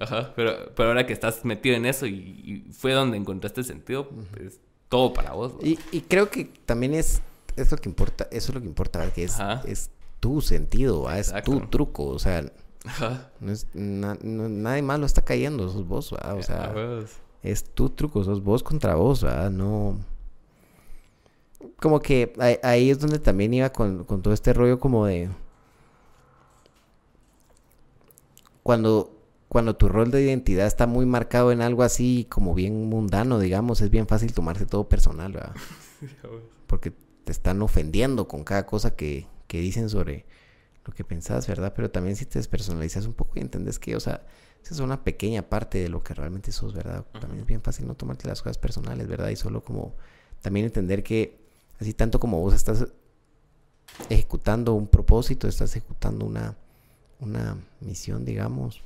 [0.00, 0.32] Ajá.
[0.34, 5.12] Pero, pero ahora que estás metido en eso y, fue donde encontraste sentido, pues todo
[5.12, 5.54] para vos.
[5.62, 7.20] Y, y, creo que también es,
[7.56, 11.32] es lo que importa, eso es lo que importa, que es, es tu sentido, es
[11.44, 12.44] tu truco, o sea,
[13.40, 16.74] no es, nadie más lo está cayendo, sos vos, o sea,
[17.42, 19.98] es tu truco, sos vos contra vos, no...
[21.80, 22.32] Como que
[22.62, 25.28] ahí, es donde también iba con, con todo este rollo como de...
[28.62, 29.15] Cuando
[29.56, 33.80] cuando tu rol de identidad está muy marcado en algo así como bien mundano, digamos,
[33.80, 35.54] es bien fácil tomarse todo personal, ¿verdad?
[36.66, 36.92] Porque
[37.24, 40.26] te están ofendiendo con cada cosa que, que dicen sobre
[40.84, 41.72] lo que pensás, ¿verdad?
[41.74, 44.26] Pero también si te despersonalizas un poco y entendés que, o sea,
[44.62, 47.06] esa es una pequeña parte de lo que realmente sos, ¿verdad?
[47.18, 49.30] También es bien fácil no tomarte las cosas personales, ¿verdad?
[49.30, 49.94] Y solo como
[50.42, 51.40] también entender que
[51.80, 52.88] así tanto como vos estás
[54.10, 56.58] ejecutando un propósito, estás ejecutando una,
[57.20, 58.82] una misión, digamos,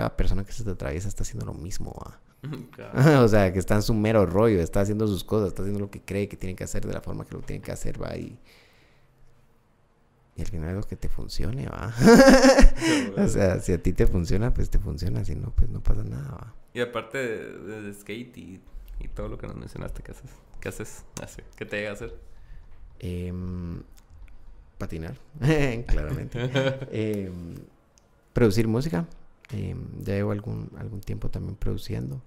[0.00, 1.94] cada persona que se te atraviesa está haciendo lo mismo.
[3.22, 5.90] o sea, que está en su mero rollo, está haciendo sus cosas, está haciendo lo
[5.90, 8.16] que cree que tiene que hacer de la forma que lo tiene que hacer, va.
[8.16, 8.38] Y,
[10.36, 11.92] y al final algo que te funcione, va.
[13.22, 16.02] o sea, si a ti te funciona, pues te funciona, si no, pues no pasa
[16.02, 16.54] nada, va.
[16.72, 18.60] Y aparte de, skate y,
[19.00, 20.30] y, todo lo que nos mencionaste, ¿qué haces?
[20.60, 21.04] ¿Qué haces?
[21.56, 22.18] ¿Qué te llega a hacer?
[23.00, 23.82] Em,
[24.78, 25.18] patinar,
[25.88, 26.38] claramente.
[26.90, 27.56] Em,
[28.32, 29.06] producir música.
[29.52, 32.22] Em, ya llevo algún, algún tiempo también produciendo.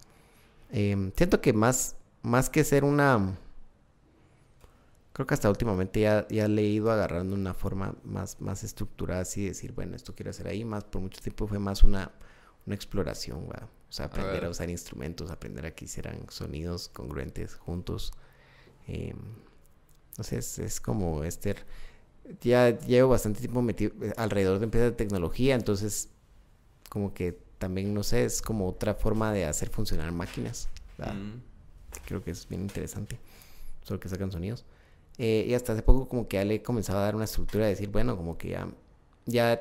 [0.72, 3.38] Em, siento que más, más que ser una...
[5.14, 9.22] creo que hasta últimamente ya, ya le he ido agarrando una forma más, más estructurada,
[9.22, 12.12] así decir, bueno, esto quiero hacer ahí, más por mucho tiempo fue más una,
[12.66, 13.68] una exploración, ¿va?
[13.90, 18.12] O sea, aprender a, usar instrumentos, aprender a que hicieran sonidos congruentes juntos.
[18.88, 19.14] Eh,
[20.18, 21.56] no sé, es, como este...
[22.42, 26.10] Ya llevo bastante tiempo metido eh, alrededor de empresas de tecnología, entonces
[26.94, 30.70] como que también, no sé, es como otra forma de hacer funcionar máquinas.
[31.00, 31.40] Mm.
[32.06, 33.18] Creo que es bien interesante,
[33.82, 34.64] solo que sacan sonidos.
[35.18, 37.64] Eh, y hasta hace poco como que ya le he comenzado a dar una estructura
[37.64, 38.68] de decir, bueno, como que ya,
[39.26, 39.60] ya,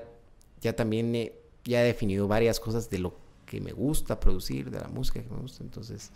[0.61, 1.33] ya también he,
[1.65, 3.15] ya he definido varias cosas de lo
[3.47, 5.65] que me gusta producir, de la música que me gusta.
[5.65, 6.11] Entonces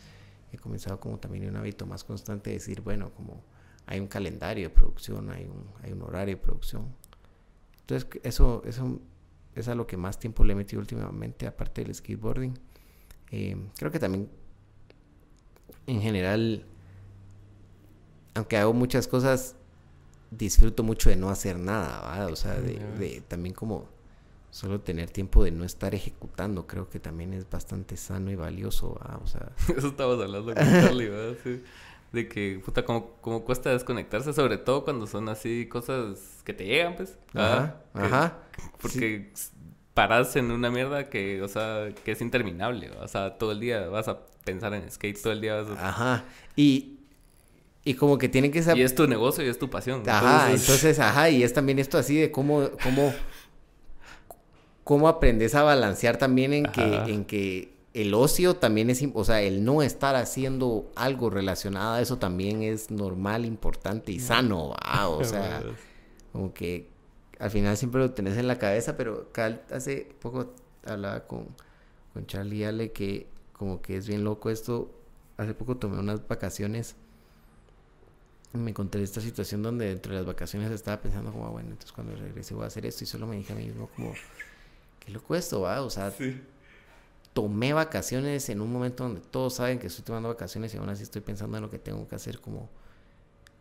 [0.53, 3.43] he comenzado como también un hábito más constante de decir, bueno, como
[3.87, 6.95] hay un calendario de producción, hay un, hay un horario de producción.
[7.81, 9.01] Entonces eso, eso
[9.57, 12.59] es a lo que más tiempo le he metido últimamente, aparte del skateboarding.
[13.33, 14.29] Eh, creo que también
[15.87, 16.65] en general
[18.37, 19.57] aunque hago muchas cosas,
[20.31, 23.89] disfruto mucho de no hacer nada, O sea, de, también como
[24.51, 28.99] solo tener tiempo de no estar ejecutando, creo que también es bastante sano y valioso,
[29.23, 29.53] O sea...
[29.77, 31.39] Eso estabas hablando con Charlie, ¿verdad?
[32.13, 36.65] De que, puta, como, como cuesta desconectarse, sobre todo cuando son así cosas que te
[36.65, 37.19] llegan, pues.
[37.35, 38.39] Ajá, ajá.
[38.81, 39.33] Porque
[39.93, 43.89] paras en una mierda que, o sea, que es interminable, o sea, todo el día
[43.89, 45.89] vas a pensar en skate, todo el día vas a...
[45.89, 46.97] Ajá, y
[47.87, 48.79] y como que tiene que saber...
[48.79, 50.03] Y es tu negocio y es tu pasión.
[50.09, 50.99] Ajá, entonces...
[50.99, 53.15] ajá, y es también esto así de cómo, cómo,
[54.83, 59.41] cómo aprendes a balancear también en que, en que el ocio también es, o sea,
[59.41, 65.09] el no estar haciendo algo relacionado a eso también es normal, importante y sano, ah,
[65.09, 65.63] o sea,
[66.33, 66.89] como que
[67.39, 69.31] al final siempre lo tenés en la cabeza, pero
[69.71, 70.53] hace poco
[70.85, 71.47] hablaba con,
[72.13, 74.91] con Charlie Ale que como que es bien loco esto,
[75.39, 76.97] hace poco tomé unas vacaciones
[78.53, 82.15] me encontré esta situación donde dentro de las vacaciones estaba pensando como, bueno, entonces cuando
[82.17, 84.13] regrese voy a hacer esto y solo me dije a mí mismo como,
[85.01, 85.83] ¿qué loco esto, va?
[85.83, 86.13] O sea,
[87.37, 91.03] tomé vacaciones en un momento donde todos saben que estoy tomando vacaciones y aún así
[91.03, 92.71] estoy pensando en lo que tengo que hacer como,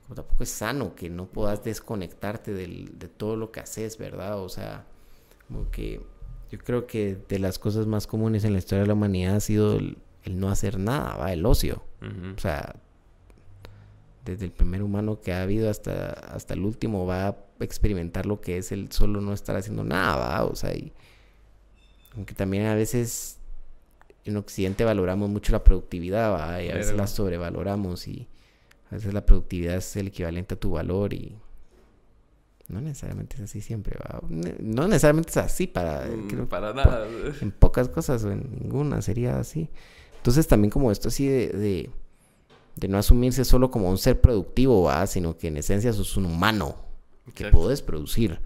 [0.03, 4.39] como tampoco es sano que no puedas desconectarte del, de todo lo que haces, ¿verdad?
[4.39, 4.85] O sea,
[5.49, 6.01] como que
[6.49, 9.39] yo creo que de las cosas más comunes en la historia de la humanidad ha
[9.41, 9.97] sido el,
[10.31, 11.33] no hacer nada, ¿va?
[11.33, 11.83] El ocio.
[12.01, 12.77] O sea,
[14.23, 18.39] desde el primer humano que ha habido hasta, hasta el último, va a experimentar lo
[18.39, 20.93] que es el solo no estar haciendo nada, o sea, y
[22.15, 23.39] aunque también a veces
[24.25, 26.61] en Occidente valoramos mucho la productividad, ¿va?
[26.61, 28.27] y a veces la sobrevaloramos y
[28.91, 31.37] a veces la productividad es el equivalente a tu valor y
[32.67, 34.21] no necesariamente es así siempre, ¿va?
[34.59, 37.07] no necesariamente es así para, mm, para nada.
[37.39, 39.69] en pocas cosas o en ninguna sería así.
[40.17, 41.89] Entonces también como esto así de
[42.75, 45.07] de no asumirse solo como un ser productivo, ¿va?
[45.07, 46.75] sino que en esencia sos un humano
[47.33, 48.39] que puedes producir,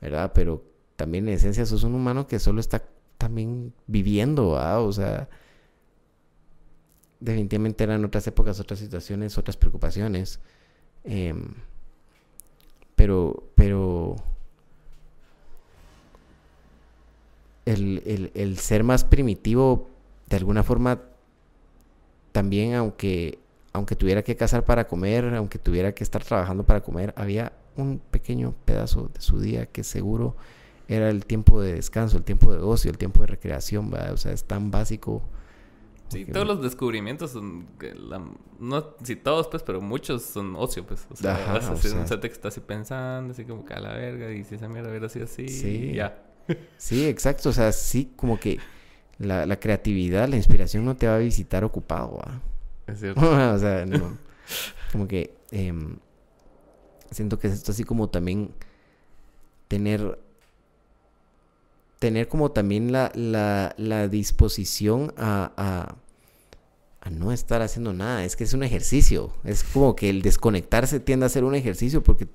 [0.00, 0.32] ¿verdad?
[0.34, 0.64] Pero
[0.96, 2.84] también en esencia sos un humano que solo está
[3.18, 5.28] también viviendo, o sea,
[7.20, 10.40] definitivamente eran otras épocas, otras situaciones, otras preocupaciones.
[11.04, 11.54] Em,
[12.94, 14.16] pero, pero
[17.64, 19.88] el, el, el ser más primitivo,
[20.28, 21.00] de alguna forma,
[22.32, 23.38] también, aunque
[23.76, 27.98] aunque tuviera que cazar para comer, aunque tuviera que estar trabajando para comer, había un
[27.98, 30.34] pequeño pedazo de su día que seguro
[30.88, 34.12] era el tiempo de descanso, el tiempo de ocio, el tiempo de recreación, ¿verdad?
[34.12, 35.22] O sea, es tan básico.
[36.08, 37.66] Sí, todos los descubrimientos son,
[38.60, 41.06] no, sí todos pues, pero muchos son ocio pues.
[41.10, 43.80] O sea, vas a hacer un set que estás así pensando, así como que a
[43.80, 45.92] la verga, y si esa mierda hubiera sido así, sí.
[45.94, 46.22] ya.
[46.76, 48.60] sí, exacto, o sea, sí, como que
[49.18, 52.40] la, la creatividad, la inspiración no te va a visitar ocupado, ¿verdad?
[52.86, 53.20] Es cierto.
[53.20, 54.16] o sea, no.
[54.92, 55.96] Como que em,
[57.10, 58.52] siento que es esto así como también
[59.68, 60.18] tener
[62.06, 65.96] tener como también la, la, la disposición a, a,
[67.00, 68.24] a, no estar haciendo nada.
[68.24, 69.32] Es que es un ejercicio.
[69.42, 72.28] Es como que el desconectarse tiende a ser un ejercicio porque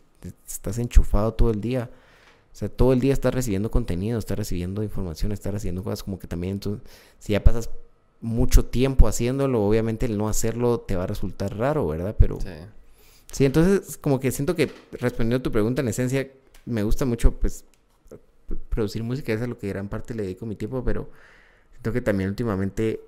[0.46, 1.90] estás enchufado todo el día.
[2.52, 6.20] O sea, todo el día estás recibiendo contenido, estás recibiendo información, estás recibiendo cosas como
[6.20, 6.86] que también, entonces,
[7.18, 7.70] si ya pasas
[8.20, 12.14] mucho tiempo haciéndolo, obviamente el no hacerlo te va a resultar raro, ¿verdad?
[12.20, 12.50] Pero sí.
[13.32, 16.30] sí, entonces como que siento que respondiendo a tu pregunta, en esencia,
[16.66, 17.64] me gusta mucho pues
[18.72, 21.10] producir música, es a lo que gran parte le dedico mi tiempo, pero
[21.72, 23.02] siento que también últimamente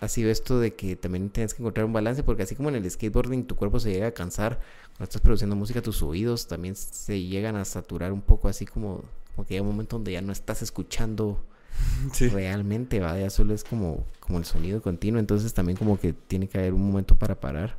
[0.00, 2.76] ha sido esto de que también tienes que encontrar un balance, porque así como en
[2.76, 4.60] el skateboarding tu cuerpo se llega a cansar,
[4.92, 9.02] cuando estás produciendo música tus oídos también se llegan a saturar un poco, así como,
[9.34, 11.42] como que hay un momento donde ya no estás escuchando
[12.32, 16.48] realmente, va, ya solo es como, como el sonido continuo, entonces también como que tiene
[16.48, 17.76] que haber un momento para parar.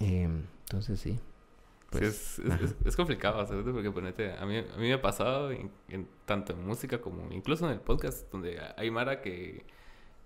[0.00, 1.18] Em, entonces sí,
[1.98, 2.40] pues.
[2.84, 3.64] es, complicado, ¿sabes?
[3.64, 5.70] Porque ponete, a mí, a mí me ha pasado en,
[6.24, 9.64] tanto en música como incluso en el podcast, donde hay Mara que,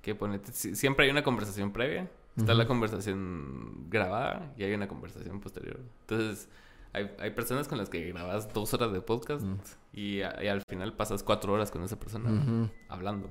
[0.03, 5.41] que ponete, siempre hay una conversación previa, está la conversación grabada y hay una conversación
[5.41, 5.81] posterior.
[6.03, 6.49] Entonces,
[6.93, 9.45] hay, hay personas con las que grabas dos horas de podcast
[9.93, 13.31] y, al final pasas cuatro horas con esa persona hablando,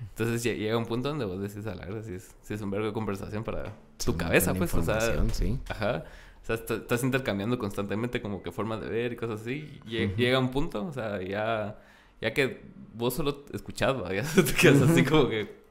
[0.00, 2.70] Entonces llega un punto donde vos decís a la verdad si es, si es un
[2.70, 3.72] verbo de conversación para
[4.04, 5.00] tu cabeza, pues, o sea,
[5.32, 5.58] sí.
[5.68, 6.04] ajá.
[6.44, 9.80] O sea, estás intercambiando constantemente como que formas de ver y cosas así.
[9.86, 11.80] Y llega un punto, o sea, ya,
[12.20, 12.60] ya que
[12.92, 15.64] vos solo escuchás, ya te quedas así como que...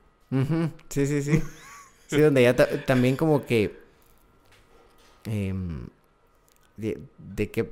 [0.89, 1.43] Sí, sí, sí.
[2.07, 2.55] sí, donde ya
[2.85, 3.77] también como que...
[5.25, 5.85] Em,
[6.75, 7.69] de, de que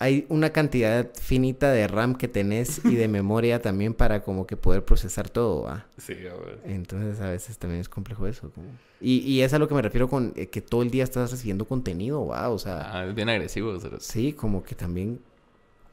[0.00, 4.56] hay una cantidad finita de RAM que tenés y de memoria también para como que
[4.56, 5.86] poder procesar todo, ¿va?
[5.96, 6.60] Sí, a ver.
[6.64, 8.52] Entonces a veces también es complejo eso.
[9.00, 11.32] Y, y es a lo que me refiero con eh, que todo el día estás
[11.32, 12.48] recibiendo contenido, ¿va?
[12.50, 12.96] O sea...
[12.96, 13.76] Ah, es bien agresivo.
[13.98, 15.20] Sí, como que también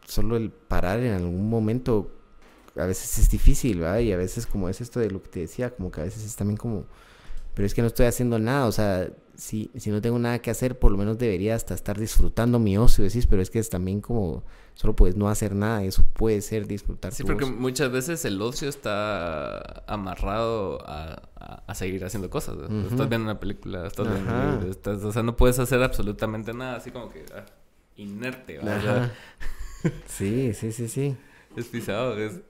[0.07, 2.11] solo el parar en algún momento
[2.75, 4.01] a veces es difícil, ¿va?
[4.01, 6.23] Y a veces como es esto de lo que te decía, como que a veces
[6.23, 6.85] es también como...
[7.55, 10.49] Pero es que no estoy haciendo nada, o sea, si, si no tengo nada que
[10.51, 13.69] hacer, por lo menos debería hasta estar disfrutando mi ocio, decís, pero es que es
[13.69, 17.13] también como, solo puedes no hacer nada, eso puede ser disfrutar.
[17.13, 21.29] Sí, porque muchas veces el ocio está amarrado a,
[21.67, 22.57] a, seguir haciendo cosas.
[22.89, 26.91] Estás viendo una película, estás viendo estás, o sea, no puedes hacer absolutamente nada, así
[26.91, 27.45] como que ah,
[27.95, 28.59] inerte.
[30.07, 31.17] sí, sí, sí, sí.
[31.55, 32.41] Es pisado, es...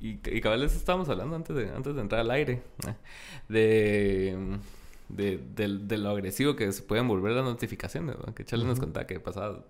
[0.00, 2.62] Y, y cabales estábamos hablando antes de, antes de entrar al aire.
[3.48, 4.58] De
[5.12, 9.20] de, de, lo agresivo que se pueden volver las notificaciones, Que Charlie nos contaba que
[9.20, 9.64] pasaba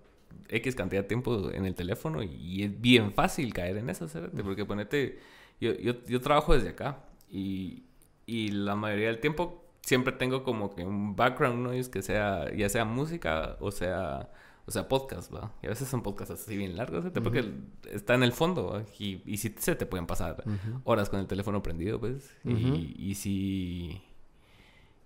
[0.49, 4.31] X cantidad de tiempo en el teléfono y, es bien fácil caer en eso, ¿sabes?
[4.43, 5.19] Porque ponete,
[5.59, 7.83] yo, yo, yo, trabajo desde acá y,
[8.25, 12.69] y la mayoría del tiempo siempre tengo como que un background noise que sea, ya
[12.69, 14.29] sea música o sea,
[14.65, 15.51] o sea podcast, ¿va?
[15.61, 17.45] Y a veces son podcasts así bien largos, porque
[17.91, 20.43] está en el fondo, Y, y si se te pueden pasar
[20.83, 24.01] horas con el teléfono prendido, pues, y, y si...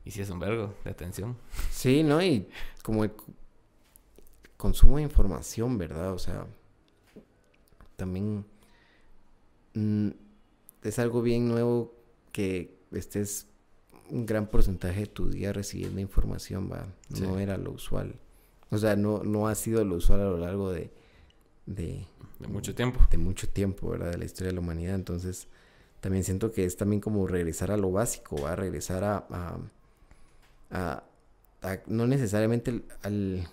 [0.08, 1.36] Y si es un vergo de atención.
[1.70, 2.24] Sí, ¿no?
[2.24, 2.48] Y
[2.82, 3.12] como el
[4.56, 6.14] consumo de información, ¿verdad?
[6.14, 6.48] O sea,
[7.98, 8.46] también
[9.74, 10.08] mm,
[10.82, 11.94] es algo bien nuevo
[12.32, 13.48] que estés
[14.10, 16.88] un gran porcentaje de tu día recibiendo información, va.
[17.20, 18.16] No era lo usual.
[18.70, 20.90] O sea, no, no ha sido lo usual a lo largo de,
[21.66, 22.08] de...
[22.40, 23.02] De mucho tiempo.
[23.12, 24.12] De mucho tiempo, ¿verdad?
[24.12, 24.96] De la historia de la humanidad.
[24.96, 25.50] Entonces,
[26.00, 28.56] también siento que es también como regresar a lo básico, va.
[28.56, 29.60] Regresar a
[30.70, 33.48] no necesariamente al,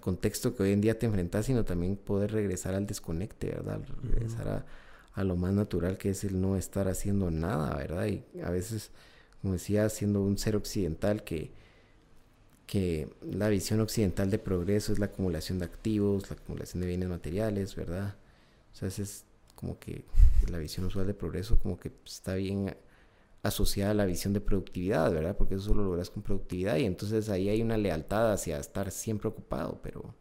[0.00, 3.80] contexto que hoy en día te enfrentas, sino también poder regresar al desconecte, ¿verdad?
[4.02, 4.64] Regresar
[5.14, 8.06] a, lo más natural que es el no estar haciendo nada, ¿verdad?
[8.06, 8.90] Y a veces,
[9.40, 11.50] como decía, siendo un ser occidental que,
[12.66, 17.10] que la visión occidental de progreso es la acumulación de activos, la acumulación de bienes
[17.10, 18.14] materiales, ¿verdad?
[18.72, 19.24] O sea, es
[19.54, 20.04] como que
[20.50, 22.74] la visión usual de progreso como que está bien
[23.42, 25.36] asociada a la visión de productividad, ¿verdad?
[25.36, 28.90] Porque eso solo lo logras con productividad y entonces ahí hay una lealtad hacia estar
[28.90, 30.14] siempre ocupado, pero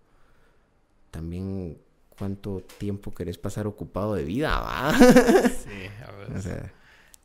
[1.11, 1.77] también
[2.17, 4.93] cuánto tiempo querés pasar ocupado de vida, ¿va?
[4.97, 6.71] Sí, a veces.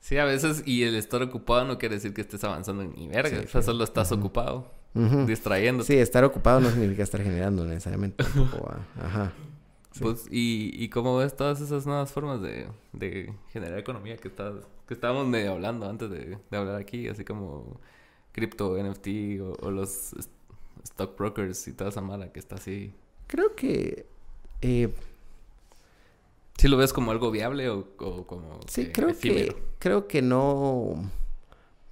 [0.00, 3.08] sí, a veces, y el estar ocupado no quiere decir que estés avanzando en ni
[3.08, 4.70] verga, o sea, solo estás ocupado,
[5.26, 5.82] distrayendo.
[5.84, 8.24] Sí, estar ocupado no significa estar generando necesariamente
[9.02, 9.32] Ajá.
[10.00, 14.52] Pues, y, y cómo ves todas esas nuevas formas de, de generar economía que, está,
[14.86, 17.80] que estábamos medio hablando antes de, de hablar aquí, así como
[18.32, 19.08] cripto, NFT
[19.62, 20.14] o, los
[20.84, 22.92] stockbrokers y toda esa mala que está así.
[23.26, 24.06] Creo que...
[24.60, 24.92] Eh,
[26.58, 27.86] ¿Sí lo ves como algo viable o,
[28.26, 28.60] como...
[28.68, 31.10] Sí, creo que, creo que no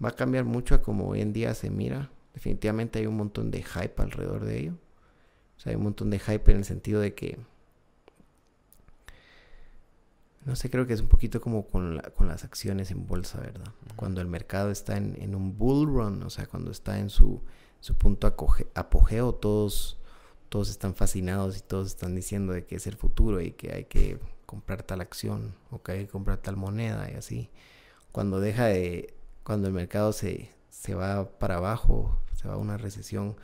[0.03, 2.11] va a cambiar mucho a como hoy en día se mira.
[2.35, 4.73] Definitivamente hay un montón de hype alrededor de ello.
[5.57, 7.39] O sea, hay un montón de hype en el sentido de que
[10.45, 13.73] no sé, creo que es un poquito como con, con las acciones en bolsa, ¿verdad?
[13.97, 17.43] Cuando el mercado está en, un bull run, o sea, cuando está en su,
[17.81, 19.99] su punto apogeo, todos,
[20.51, 23.85] todos están fascinados y todos están diciendo de que es el futuro y que hay
[23.85, 27.51] que comprar tal acción o que hay que comprar tal moneda y así.
[28.13, 29.15] Cuando deja de,
[29.45, 33.37] cuando el mercado se, se va para abajo, se va a una recesión,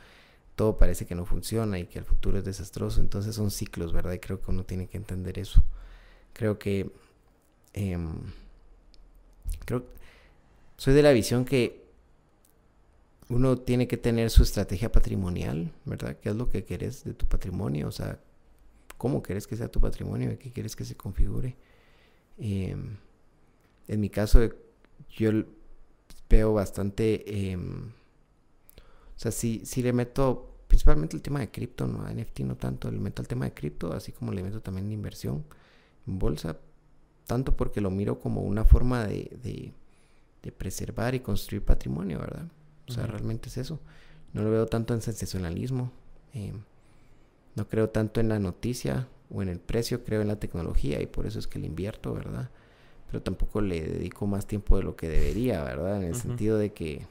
[0.55, 3.01] todo parece que no funciona y que el futuro es desastroso.
[3.01, 4.13] Entonces son ciclos, ¿verdad?
[4.13, 5.63] Y creo que uno tiene que entender eso.
[6.33, 6.91] Creo que...
[7.73, 8.13] Em,
[9.65, 9.85] creo...
[10.77, 11.81] Soy de la visión que
[13.29, 16.17] uno tiene que tener su estrategia patrimonial, ¿verdad?
[16.19, 17.87] ¿Qué es lo que quieres de tu patrimonio?
[17.87, 18.19] O sea,
[18.97, 20.37] ¿cómo quieres que sea tu patrimonio?
[20.37, 21.55] ¿Qué quieres que se configure?
[22.37, 22.97] Em,
[23.87, 24.49] en mi caso,
[25.09, 25.31] yo
[26.29, 27.51] veo bastante...
[27.51, 27.89] Em,
[29.15, 32.89] o sea, sí, sí le meto principalmente el tema de cripto, no NFT no tanto,
[32.89, 35.43] le meto al tema de cripto, así como le meto también de inversión
[36.05, 36.57] bolsa,
[37.27, 39.73] tanto porque lo miro como una forma de,
[40.41, 42.45] de, preservar y construir patrimonio, ¿verdad?
[42.87, 43.79] O sea, realmente es eso.
[44.33, 45.91] No lo veo tanto en sensacionalismo,
[46.33, 46.53] eh,
[47.55, 51.05] no creo tanto en la noticia o en el precio, creo en la tecnología y
[51.05, 52.49] por eso es que le invierto, ¿verdad?
[53.07, 55.97] Pero tampoco le dedico más tiempo de lo que debería, ¿verdad?
[55.97, 57.05] En el sentido de que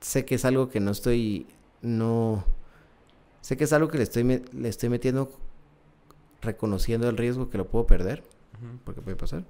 [0.00, 1.46] sé que es algo que no estoy,
[1.82, 2.44] no,
[3.40, 5.30] sé que es algo que le estoy, le estoy metiendo,
[6.40, 8.22] reconociendo el riesgo que lo puedo perder,
[8.84, 9.44] porque puede pasar.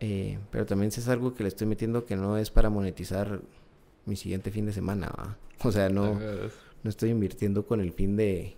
[0.00, 3.40] Eh, pero también sé es algo que le estoy metiendo que no es para monetizar
[4.06, 6.18] mi siguiente fin de semana, O sea, no,
[6.82, 8.56] no estoy invirtiendo con el fin de,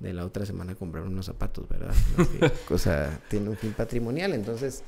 [0.00, 1.94] de la otra semana comprar unos zapatos, ¿verdad?
[2.70, 4.82] o sea, tiene un fin patrimonial, entonces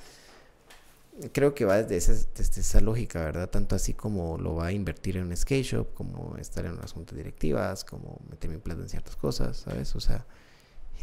[1.32, 2.26] creo que va desde
[2.60, 3.50] esa, lógica, ¿verdad?
[3.50, 6.92] Tanto así como lo va a invertir en un skate shop, como estar en unas
[6.92, 9.94] juntas directivas, como meter mi plata en ciertas cosas, ¿sabes?
[9.96, 10.26] O sea,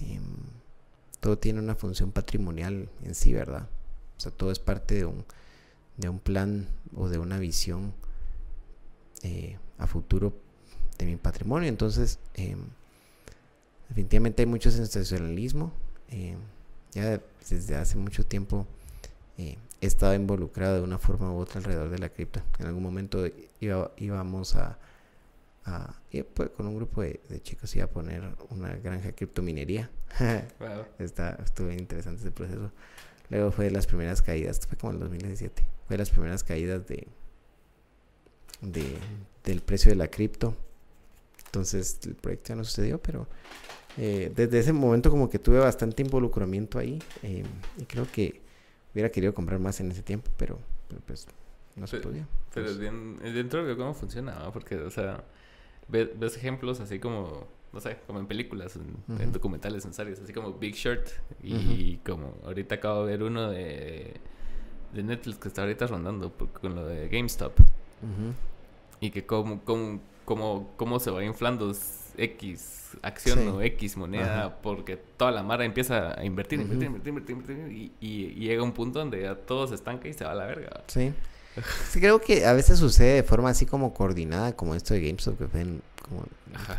[0.02, 0.22] em,
[1.20, 3.68] todo tiene una función patrimonial en sí, ¿verdad?
[4.18, 5.26] O sea, todo es parte de un,
[5.98, 7.94] de un plan o de una visión
[9.24, 10.34] eh, a futuro
[10.98, 11.70] de mi patrimonio.
[11.70, 12.60] Entonces, em,
[13.90, 15.72] definitivamente hay mucho sensacionalismo.
[16.10, 16.38] Em,
[16.94, 18.68] ya desde hace mucho tiempo
[19.86, 22.42] estado involucrado de una forma u otra alrededor de la cripto.
[22.60, 23.26] En algún momento
[23.60, 24.78] iba, íbamos a,
[25.66, 25.96] a
[26.34, 29.90] pues, con un grupo de, chicos iba a poner una granja de criptominería.
[31.00, 32.72] Está, estuvo interesante ese proceso.
[33.30, 36.44] Luego fue de las primeras caídas, fue como en el 2017, fue de las primeras
[36.44, 37.08] caídas de,
[38.62, 38.98] de
[39.44, 40.56] del precio de la cripto.
[41.46, 43.28] Entonces el proyecto ya no sucedió, pero
[43.98, 47.44] eh, desde ese momento como que tuve bastante involucramiento ahí eh,
[47.78, 48.42] y creo que
[48.94, 50.60] Hubiera querido comprar más en ese tiempo, pero,
[51.06, 51.28] pues
[51.76, 52.28] no se podía.
[52.54, 55.24] Pero es bien, dentro de cómo funciona, Porque, o sea,
[55.88, 58.78] ves, ejemplos así como, no sé, como en películas,
[59.20, 61.08] en, documentales, en series, así como Big Short.
[61.42, 64.14] Y como ahorita acabo de ver uno de,
[64.94, 67.54] de Netflix que está ahorita rondando con lo de GameStop.
[69.00, 71.74] Y que como, como, como, cómo se va inflando
[72.18, 77.92] X acción o X moneda porque toda la mara empieza a invertir, invertir, invertir, invertir,
[78.00, 80.84] y, llega un punto donde ya todo se estanca y se va a la verga.
[80.88, 81.14] Sí.
[81.90, 85.38] sí, creo que a veces sucede de forma así como coordinada, como esto de GameStop
[85.38, 86.26] que ven como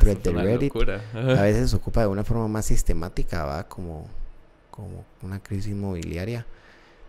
[0.03, 0.75] de Reddit.
[1.15, 4.09] A veces se ocupa de una forma más sistemática, va como,
[4.71, 6.45] como una crisis inmobiliaria.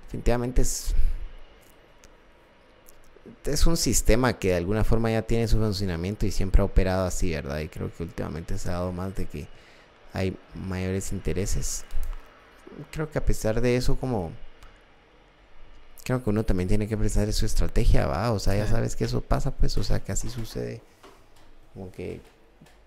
[0.05, 0.93] Definitivamente es
[3.45, 7.05] es un sistema que de alguna forma ya tiene su funcionamiento y siempre ha operado
[7.05, 7.59] así, ¿verdad?
[7.59, 9.47] Y creo que últimamente se ha dado más de que
[10.13, 11.86] hay mayores intereses.
[12.91, 14.32] Creo que a pesar de eso, como...
[16.03, 18.32] Creo que uno también tiene que pensar en su estrategia, ¿va?
[18.32, 20.84] O sea, ya sabes que eso pasa, pues, o sea, que así sucede.
[21.73, 22.21] Como que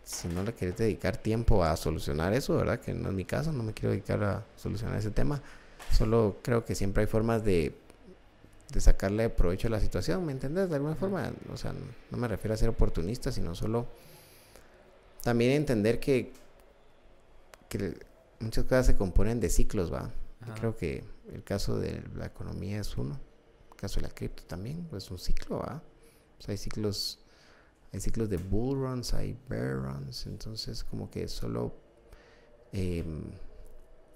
[0.05, 2.79] si no le quieres dedicar tiempo a solucionar eso, ¿verdad?
[2.81, 5.43] Que no es mi caso, no me quiero dedicar a solucionar ese tema.
[5.93, 7.77] Solo creo que siempre hay formas de
[8.73, 10.69] de sacarle provecho a la situación, ¿me entiendes?
[10.69, 11.73] De alguna forma, o sea,
[12.11, 13.87] no me refiero a ser oportunista, sino solo
[15.23, 16.33] también entender que,
[17.69, 17.99] que
[18.41, 20.11] muchas cosas se componen de ciclos, ¿va?
[20.55, 23.19] creo que el caso de la economía es uno,
[23.71, 25.83] el caso de la cripto también, pues un ciclo, ¿va?
[26.39, 27.19] O sea, hay ciclos,
[27.93, 31.75] hay ciclos de bull runs, hay bear runs, entonces como que solo...
[32.73, 33.25] Em,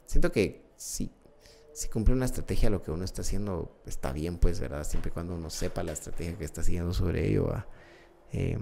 [0.07, 1.11] siento que sí,
[1.73, 4.85] si cumple una estrategia lo que uno está haciendo está bien, pues, ¿verdad?
[4.85, 7.53] Siempre y cuando uno sepa la estrategia que está haciendo sobre ello.
[8.33, 8.59] Eh,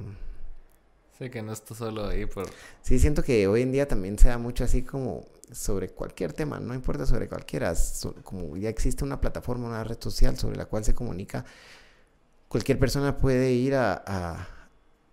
[1.18, 2.48] sí, que no está solo ahí por...
[2.82, 6.60] Sí, siento que hoy en día también se da mucho así como sobre cualquier tema,
[6.60, 7.74] no importa sobre cualquiera,
[8.22, 11.44] como ya existe una plataforma, una red social sobre la cual se comunica,
[12.46, 14.48] cualquier persona puede ir a, a,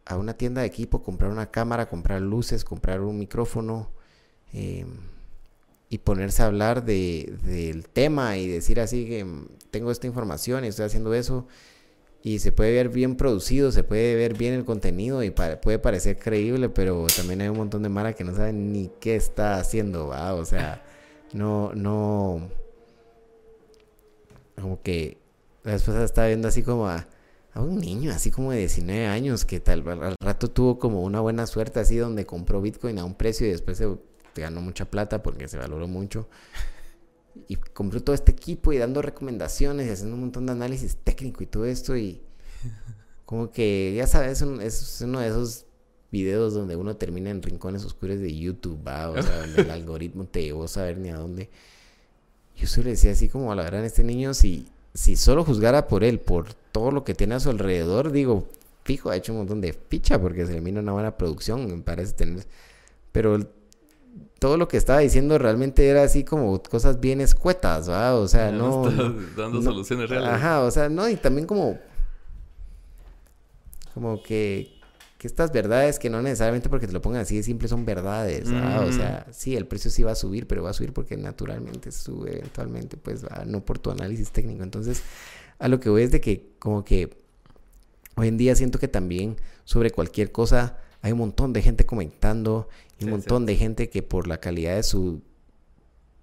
[0.06, 3.92] a una tienda de equipo, comprar una cámara, comprar luces, comprar un micrófono.
[4.54, 4.86] Eh,
[5.90, 10.66] y ponerse a hablar de, del tema y decir así que mm, tengo esta información
[10.66, 11.48] y estoy haciendo eso
[12.24, 16.18] y se puede ver bien producido, se puede ver bien el contenido y puede parecer
[16.20, 20.08] creíble, pero también hay un montón de mara que no saben ni qué está haciendo,
[20.08, 20.34] ¿va?
[20.34, 20.84] O sea,
[21.32, 22.50] no, no,
[24.62, 25.18] como que
[25.64, 27.08] la esposa estaba viendo así como a,
[27.54, 31.22] a, un niño, así como de 19 años, que tal al rato tuvo como una
[31.22, 33.88] buena suerte así donde compró Bitcoin a un precio y después se
[34.42, 36.28] ganó mucha plata porque se valoró mucho.
[37.48, 41.44] Y compró todo este equipo y dando recomendaciones y haciendo un montón de análisis técnico
[41.44, 41.96] y todo esto.
[41.96, 42.22] Y
[43.26, 45.66] como que, ya sabes, es, uno de esos
[46.12, 49.10] videos donde uno termina en rincones oscuros de YouTube, ¿va?
[49.10, 51.50] O sea, donde el algoritmo te llevó a saber ni a dónde.
[52.56, 56.04] Yo solo decía así como a la gran este niño, si, si solo juzgara por
[56.04, 58.48] él, por todo lo que tiene a su alrededor, digo,
[58.84, 61.84] fijo ha hecho un montón de ficha porque se le mira una buena producción, me
[61.84, 62.48] parece tener.
[63.12, 63.48] Pero
[64.40, 68.16] todo lo que estaba diciendo realmente era así como cosas bien escuetas, ¿va?
[68.16, 68.84] O sea, no.
[69.38, 70.30] dando soluciones reales.
[70.30, 71.80] Ajá, o sea, no, y también como.
[73.94, 74.76] Como que.
[75.18, 78.54] Que estas verdades que no necesariamente porque te lo pongan así de simple son verdades,
[78.54, 78.82] ¿va?
[78.82, 81.92] O sea, sí, el precio sí va a subir, pero va a subir porque naturalmente
[81.92, 83.44] sube eventualmente, pues, ¿va?
[83.44, 84.62] no por tu análisis técnico.
[84.62, 85.02] Entonces,
[85.58, 87.18] a lo que voy es de que, como que.
[88.16, 92.68] Hoy en día siento que también sobre cualquier cosa hay un montón de gente comentando
[93.02, 95.22] un montón de gente que por la calidad de su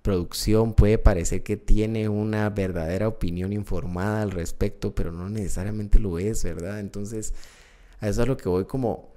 [0.03, 6.19] producción puede parecer que tiene una verdadera opinión informada al respecto, pero no necesariamente lo
[6.19, 6.81] es, ¿verdad?
[6.81, 7.33] Entonces,
[8.01, 9.09] a eso es a lo que voy como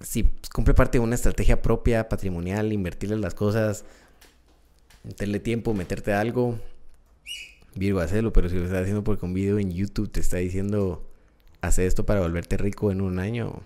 [0.00, 3.84] si cumple parte de una estrategia propia, patrimonial, invertirle las cosas,
[5.04, 6.58] meterle tiempo, meterte algo,
[7.74, 11.08] Virgo, hacerlo, pero si lo estás haciendo porque un video en YouTube te está diciendo,
[11.60, 13.62] hace esto para volverte rico en un año,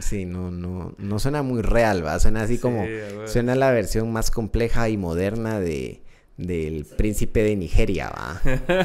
[0.00, 2.18] Sí, no, no, no suena muy real, ¿va?
[2.20, 2.86] Suena así como,
[3.26, 6.02] suena la versión más compleja y moderna de,
[6.36, 8.40] del príncipe de Nigeria, ¿va?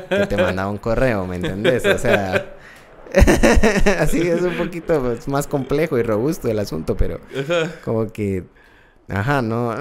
[0.10, 1.86] Que te mandaba un correo, ¿me entendés?
[1.86, 2.56] O sea,
[4.00, 7.20] así es un poquito pues, más complejo y robusto el asunto, pero
[7.86, 8.44] como que,
[9.08, 9.76] ajá, no.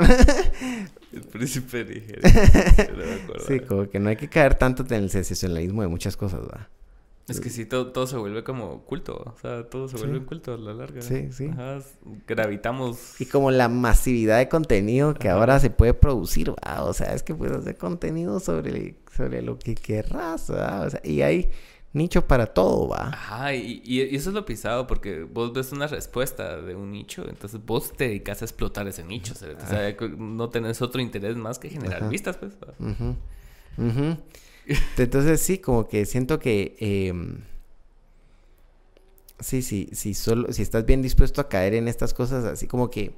[1.12, 2.30] el príncipe de Nigeria.
[3.48, 6.68] sí, como que no hay que caer tanto en el sensacionalismo de muchas cosas, ¿va?
[7.28, 9.14] Es que sí, todo, todo se vuelve como culto.
[9.14, 11.00] O sea, todo se vuelve culto a la larga.
[11.02, 11.50] Sí, sí.
[12.26, 13.20] gravitamos.
[13.20, 16.82] Y como la masividad de contenido que ahora se puede producir, ¿va?
[16.82, 20.82] O sea, es que puedes hacer contenido sobre, sobre lo que querrás, ¿va?
[20.82, 21.50] O sea, y hay
[21.92, 23.08] nicho para todo, ¿va?
[23.08, 27.24] Ajá, y, y, eso es lo pisado, porque vos ves una respuesta de un nicho,
[27.28, 29.34] entonces vos te dedicas a explotar ese nicho.
[29.34, 32.54] O sea, no tenés otro interés más que generar vistas, pues.
[33.78, 34.16] Uh
[34.98, 37.40] Entonces sí, como que siento que em,
[39.40, 42.90] sí, sí, sí, solo, si estás bien dispuesto a caer en estas cosas, así como
[42.90, 43.12] que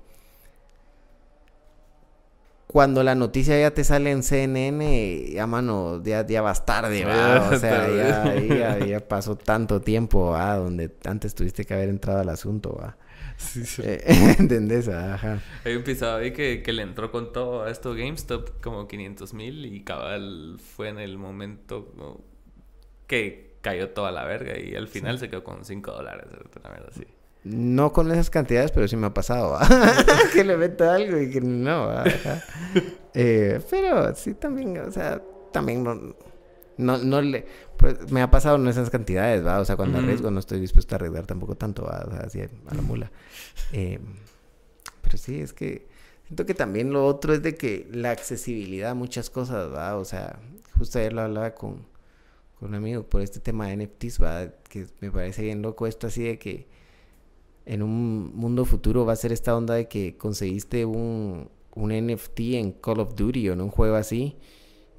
[2.67, 7.59] cuando la noticia ya te sale en CNN, ya mano, ya, ya vas tarde, O
[7.59, 10.57] sea, ya, ya, pasó tanto tiempo, ¿va?
[10.57, 12.97] Donde antes tuviste que haber entrado al asunto, ¿va?
[13.37, 13.83] Sí, sí.
[13.85, 14.03] Eh,
[14.39, 14.89] ¿Entendés?
[14.89, 15.41] Ajá.
[15.65, 19.35] Hay un pisado ahí que, que, le entró con todo a esto GameStop como 500
[19.35, 22.23] mil y cabal fue en el momento
[23.07, 26.27] que cayó toda la verga y al final se quedó con 5 dólares,
[26.61, 27.07] una verdad, sí.
[27.45, 29.59] No con esas cantidades, pero sí me ha pasado.
[30.33, 31.91] que le meto algo y que no.
[33.15, 35.21] eh, pero sí también, o sea,
[35.53, 35.95] también no,
[36.79, 37.47] no, no le...
[37.85, 39.61] Pues me ha pasado en esas cantidades, ¿va?
[39.61, 42.03] O sea, cuando arriesgo no estoy dispuesto a arriesgar tampoco tanto, ¿va?
[42.07, 43.13] O sea, así a la mula.
[43.73, 44.01] Eh,
[45.03, 45.87] pero sí, es que
[46.27, 49.97] siento que también lo otro es de que la accesibilidad a muchas cosas, ¿va?
[49.97, 50.39] O sea,
[50.79, 51.85] justo ayer lo hablaba con,
[52.59, 54.47] con un amigo por este tema de NFTs, ¿va?
[54.71, 56.67] Que me parece bien loco esto así de que
[57.67, 62.41] en un mundo futuro va a ser esta onda de que conseguiste un, un NFT
[62.55, 64.39] en Call of Duty o en un juego así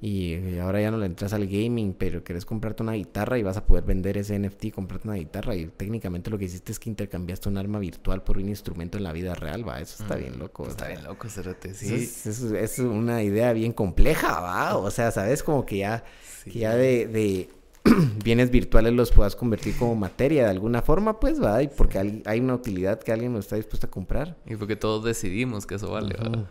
[0.01, 3.57] y ahora ya no le entras al gaming, pero quieres comprarte una guitarra y vas
[3.57, 5.55] a poder vender ese NFT y comprarte una guitarra.
[5.55, 9.05] Y técnicamente lo que hiciste es que intercambiaste un arma virtual por un instrumento en
[9.05, 9.79] la vida real, va.
[9.79, 10.67] Eso está bien loco.
[10.67, 11.93] Está bien loco, Cerote, sí.
[11.93, 14.77] Eso es, una idea bien compleja, va.
[14.77, 16.03] O sea, sabes como que ya,
[16.43, 17.49] que ya de, de
[18.23, 21.63] bienes virtuales los puedas convertir como materia de alguna forma, pues va.
[21.63, 24.35] Y porque hay, una utilidad que alguien lo está dispuesto a comprar.
[24.45, 26.49] Y porque todos decidimos que eso vale, va.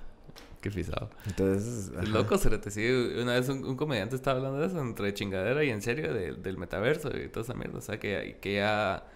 [0.64, 1.10] Qué pisado.
[1.26, 1.92] Entonces.
[2.00, 2.70] Es loco, Cerete.
[2.70, 2.88] Sí,
[3.20, 7.14] una vez un, comediante estaba hablando de eso, entre chingadera y en serio, del metaverso
[7.14, 7.76] y toda esa mierda.
[7.76, 9.06] O sea, que, que ya.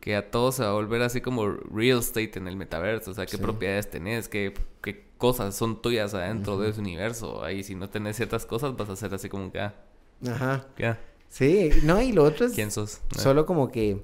[0.00, 3.12] Que a todo se va a volver así como real estate en el metaverso.
[3.12, 4.52] O sea, qué propiedades tenés, qué,
[4.82, 7.44] qué cosas son tuyas adentro de ese universo.
[7.44, 9.60] Ahí, si no tenés ciertas cosas, vas a ser así como que.
[9.60, 9.74] Ah,
[10.26, 10.66] Ajá.
[10.74, 10.96] ¿Qué?
[11.28, 12.54] Sí, no, y lo otro es.
[12.54, 13.00] ¿Quién sos?
[13.16, 14.02] Solo como que.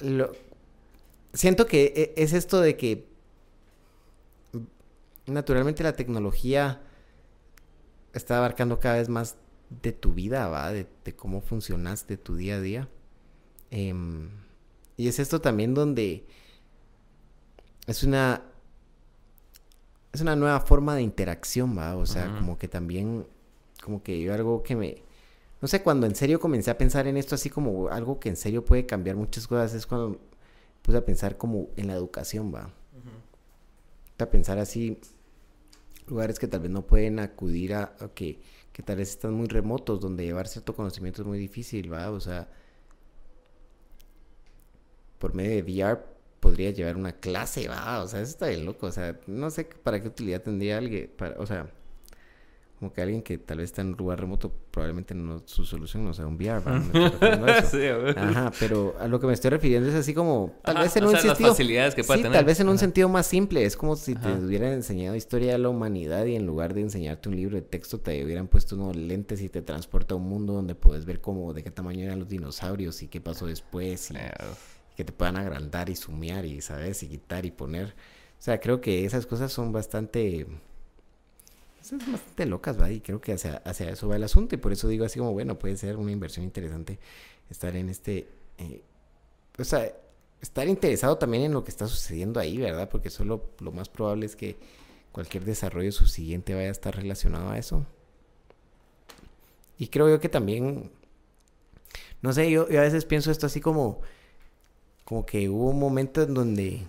[0.00, 0.32] Lo...
[1.34, 3.15] Siento que e, es esto de que
[5.26, 6.80] naturalmente la tecnología
[8.12, 9.36] está abarcando cada vez más
[9.82, 10.72] de tu vida, ¿va?
[10.72, 10.86] De,
[11.16, 12.88] cómo funcionas, de tu día a día.
[13.70, 14.30] Em,
[14.96, 16.26] y es esto también donde
[17.86, 18.42] es una
[20.12, 21.96] es una nueva forma de interacción, ¿va?
[21.96, 23.26] O sea, como que también
[23.82, 25.06] como que yo algo que me
[25.60, 28.36] no sé, cuando en serio comencé a pensar en esto así como algo que en
[28.36, 30.18] serio puede cambiar muchas cosas es cuando
[30.82, 32.70] puse a pensar como en la educación, ¿va?
[34.18, 34.98] A pensar así
[36.08, 38.40] lugares que tal vez no pueden acudir a, que,
[38.72, 42.10] que tal vez están muy remotos, donde llevar cierto conocimiento es muy difícil, ¿va?
[42.10, 42.48] O sea,
[45.18, 46.00] por medio de VR
[46.40, 48.02] podría llevar una clase, ¿va?
[48.02, 51.10] O sea, eso está bien loco, o sea, no sé para qué utilidad tendría alguien,
[51.16, 51.70] para, o sea,
[52.78, 56.04] como que alguien que tal vez está en un lugar remoto, probablemente no, su solución
[56.04, 56.62] no sea un VR.
[58.16, 61.04] Ajá, pero a lo que me estoy refiriendo es así como, tal Ajá, vez en
[61.04, 61.50] o un sea, las sentido...
[61.50, 62.36] facilidades que pueda sí, tener.
[62.38, 63.64] tal vez en un sentido más simple.
[63.64, 67.28] Es como si te hubieran enseñado historia de la humanidad y en lugar de enseñarte
[67.28, 70.52] un libro de texto te hubieran puesto unos lentes y te transporta a un mundo
[70.52, 74.16] donde puedes ver cómo, de qué tamaño eran los dinosaurios y qué pasó después y
[74.16, 74.30] Eh,
[74.96, 77.02] que te puedan agrandar y sumear y, ¿sabes?
[77.02, 77.88] Y quitar y poner.
[78.38, 80.46] O sea, creo que esas cosas son bastante...
[81.86, 82.90] Son bastante locas, ¿va?
[82.90, 84.56] Y creo que hacia, hacia eso va el asunto.
[84.56, 86.98] Y por eso digo así como, bueno, puede ser una inversión interesante
[87.48, 88.26] estar en este...
[88.58, 88.82] eh,
[89.56, 89.92] o sea,
[90.40, 92.88] estar interesado también en lo que está sucediendo ahí, ¿verdad?
[92.90, 94.56] Porque solo lo más probable es que
[95.12, 97.86] cualquier desarrollo subsiguiente vaya a estar relacionado a eso.
[99.78, 100.90] Y creo yo que también...
[102.20, 104.00] No sé, yo, yo a veces pienso esto así como...
[105.04, 106.82] Como que hubo un momento en donde...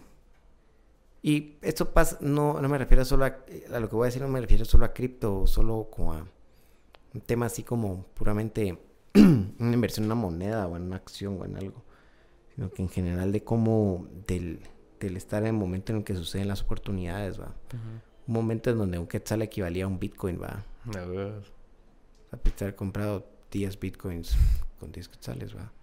[1.27, 3.39] Y esto pasa, no, no me refiero solo a,
[3.73, 6.13] a lo que voy a decir, no me refiero solo a cripto, o solo como
[6.13, 6.25] a
[7.13, 8.79] un tema así como puramente
[9.13, 11.83] una inversión en una moneda o en una acción o en algo,
[12.55, 14.61] sino que en general de cómo del,
[15.01, 17.53] del estar en el momento en el que suceden las oportunidades, va.
[18.25, 20.63] Un momento en donde un quetzal equivalía a un bitcoin, va.
[20.85, 21.51] de huevos.
[22.31, 24.37] A pesar comprado 10 bitcoins
[24.79, 25.73] con 10 quetzales, va.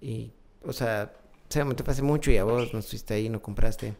[0.00, 0.32] Y,
[0.64, 1.12] o sea,
[1.50, 3.96] fue hace mucho y a vos no estuviste ahí, no compraste.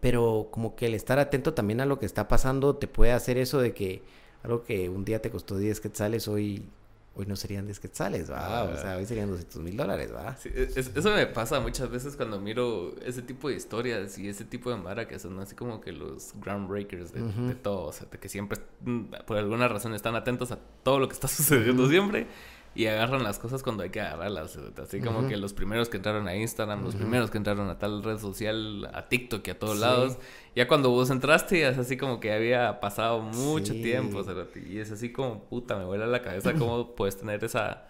[0.00, 3.36] Pero como que el estar atento también a lo que está pasando te puede hacer
[3.38, 4.02] eso de que
[4.42, 6.64] algo que un día te costó 10 quetzales, hoy,
[7.14, 8.62] hoy no serían 10 quetzales, va.
[8.64, 10.34] O sea, hoy serían 200 mil dólares, va.
[10.36, 14.28] Sí, es- es- eso me pasa muchas veces cuando miro ese tipo de historias y
[14.30, 17.92] ese tipo de mara que son así como que los groundbreakers de, de todo, o
[17.92, 21.28] sea, de que siempre, mm, por alguna razón, están atentos a todo lo que está
[21.76, 22.26] sucediendo siempre
[22.74, 24.56] y agarran las cosas cuando hay que agarrarlas.
[24.80, 28.02] Así como que los primeros que entraron a Instagram, los primeros que entraron a tal
[28.02, 29.80] red social, a TikTok y a todos Sí.
[29.80, 30.18] lados.
[30.54, 33.82] Ya cuando vos entraste, es así como que había pasado mucho Sí.
[33.82, 34.22] tiempo,
[34.68, 37.86] y es así como, puta, me vuela la cabeza cómo puedes tener esa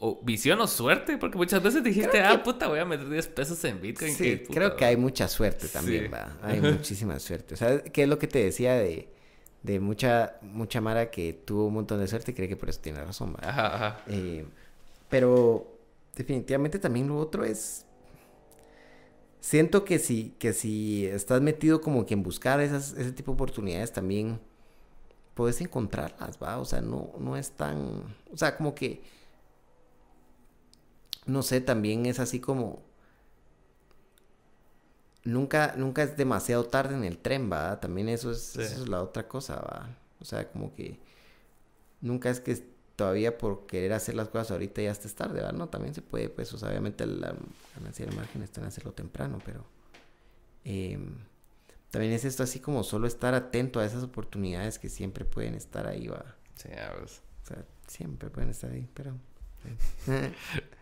[0.00, 3.64] o visión o suerte, porque muchas veces dijiste, ah, puta, voy a meter 10 pesos
[3.64, 4.12] en Bitcoin.
[4.14, 6.08] Sí, puta, creo que hay mucha suerte también, Sí.
[6.08, 6.36] va.
[6.40, 7.54] Hay muchísima suerte.
[7.54, 9.08] O sea, ¿qué es lo que te decía de,
[9.62, 12.80] de mucha, mucha Mara que tuvo un montón de suerte y cree que por eso
[12.80, 13.36] tiene razón?
[13.42, 14.00] Ajá, ajá.
[14.06, 14.46] Eh,
[15.08, 15.78] pero
[16.14, 17.84] definitivamente también lo otro es...
[19.40, 23.34] Siento que si, que si estás metido como que en buscar esas, ese tipo de
[23.36, 24.40] oportunidades también
[25.34, 26.58] puedes encontrarlas, ¿va?
[26.58, 28.16] O sea, no, no es tan...
[28.32, 29.02] O sea, como que...
[31.26, 32.82] No sé, también es así como...
[35.24, 37.80] Nunca, nunca es demasiado tarde en el tren, ¿va?
[37.80, 38.62] También eso es, Sí.
[38.62, 39.88] eso es la otra cosa, ¿va?
[40.20, 40.98] O sea, como que
[42.00, 42.56] nunca es que
[42.96, 45.52] todavía por querer hacer las cosas ahorita ya estés tarde, ¿va?
[45.52, 47.34] No, también se puede, pues, o sea, obviamente la
[47.76, 49.64] ganancia del margen está en hacerlo temprano, pero
[50.64, 51.14] em,
[51.90, 55.86] también es esto así como solo estar atento a esas oportunidades que siempre pueden estar
[55.86, 56.24] ahí, ¿va?
[56.56, 56.68] Sí.
[56.70, 59.14] O sea, siempre pueden estar ahí, pero...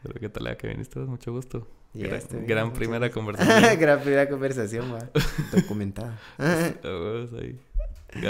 [0.03, 1.09] Pero qué tal, que viniste, vos?
[1.09, 1.67] mucho gusto.
[1.97, 3.81] Gran, Llegaste bien, gran muchas primera conversación.
[3.81, 5.09] Gran primera conversación, va.
[5.53, 6.19] Documentada.
[6.39, 6.71] A.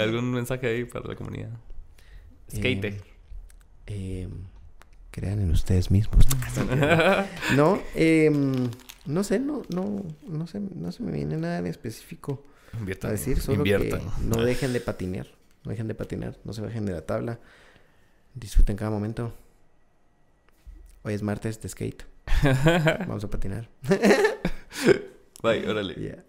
[0.01, 1.49] ¿Algún mensaje ahí para la comunidad?
[2.53, 2.85] Skate.
[2.85, 3.01] Eh,
[3.87, 4.29] eh,
[5.11, 6.25] crean en ustedes mismos.
[7.55, 8.69] No, em,
[9.05, 13.11] no sé, no, no, no sé, no se me viene nada en específico a Inviertan.
[13.11, 13.99] decir, solo inviertan.
[14.01, 15.27] que no dejen de patinar,
[15.63, 17.39] no dejen de patinar, no se bajen de la tabla,
[18.35, 19.33] disfruten cada momento.
[21.03, 22.03] Hoy es martes de skate,
[23.07, 23.69] vamos a patinar.
[25.41, 25.93] Bye, órale.
[25.95, 26.26] Vale.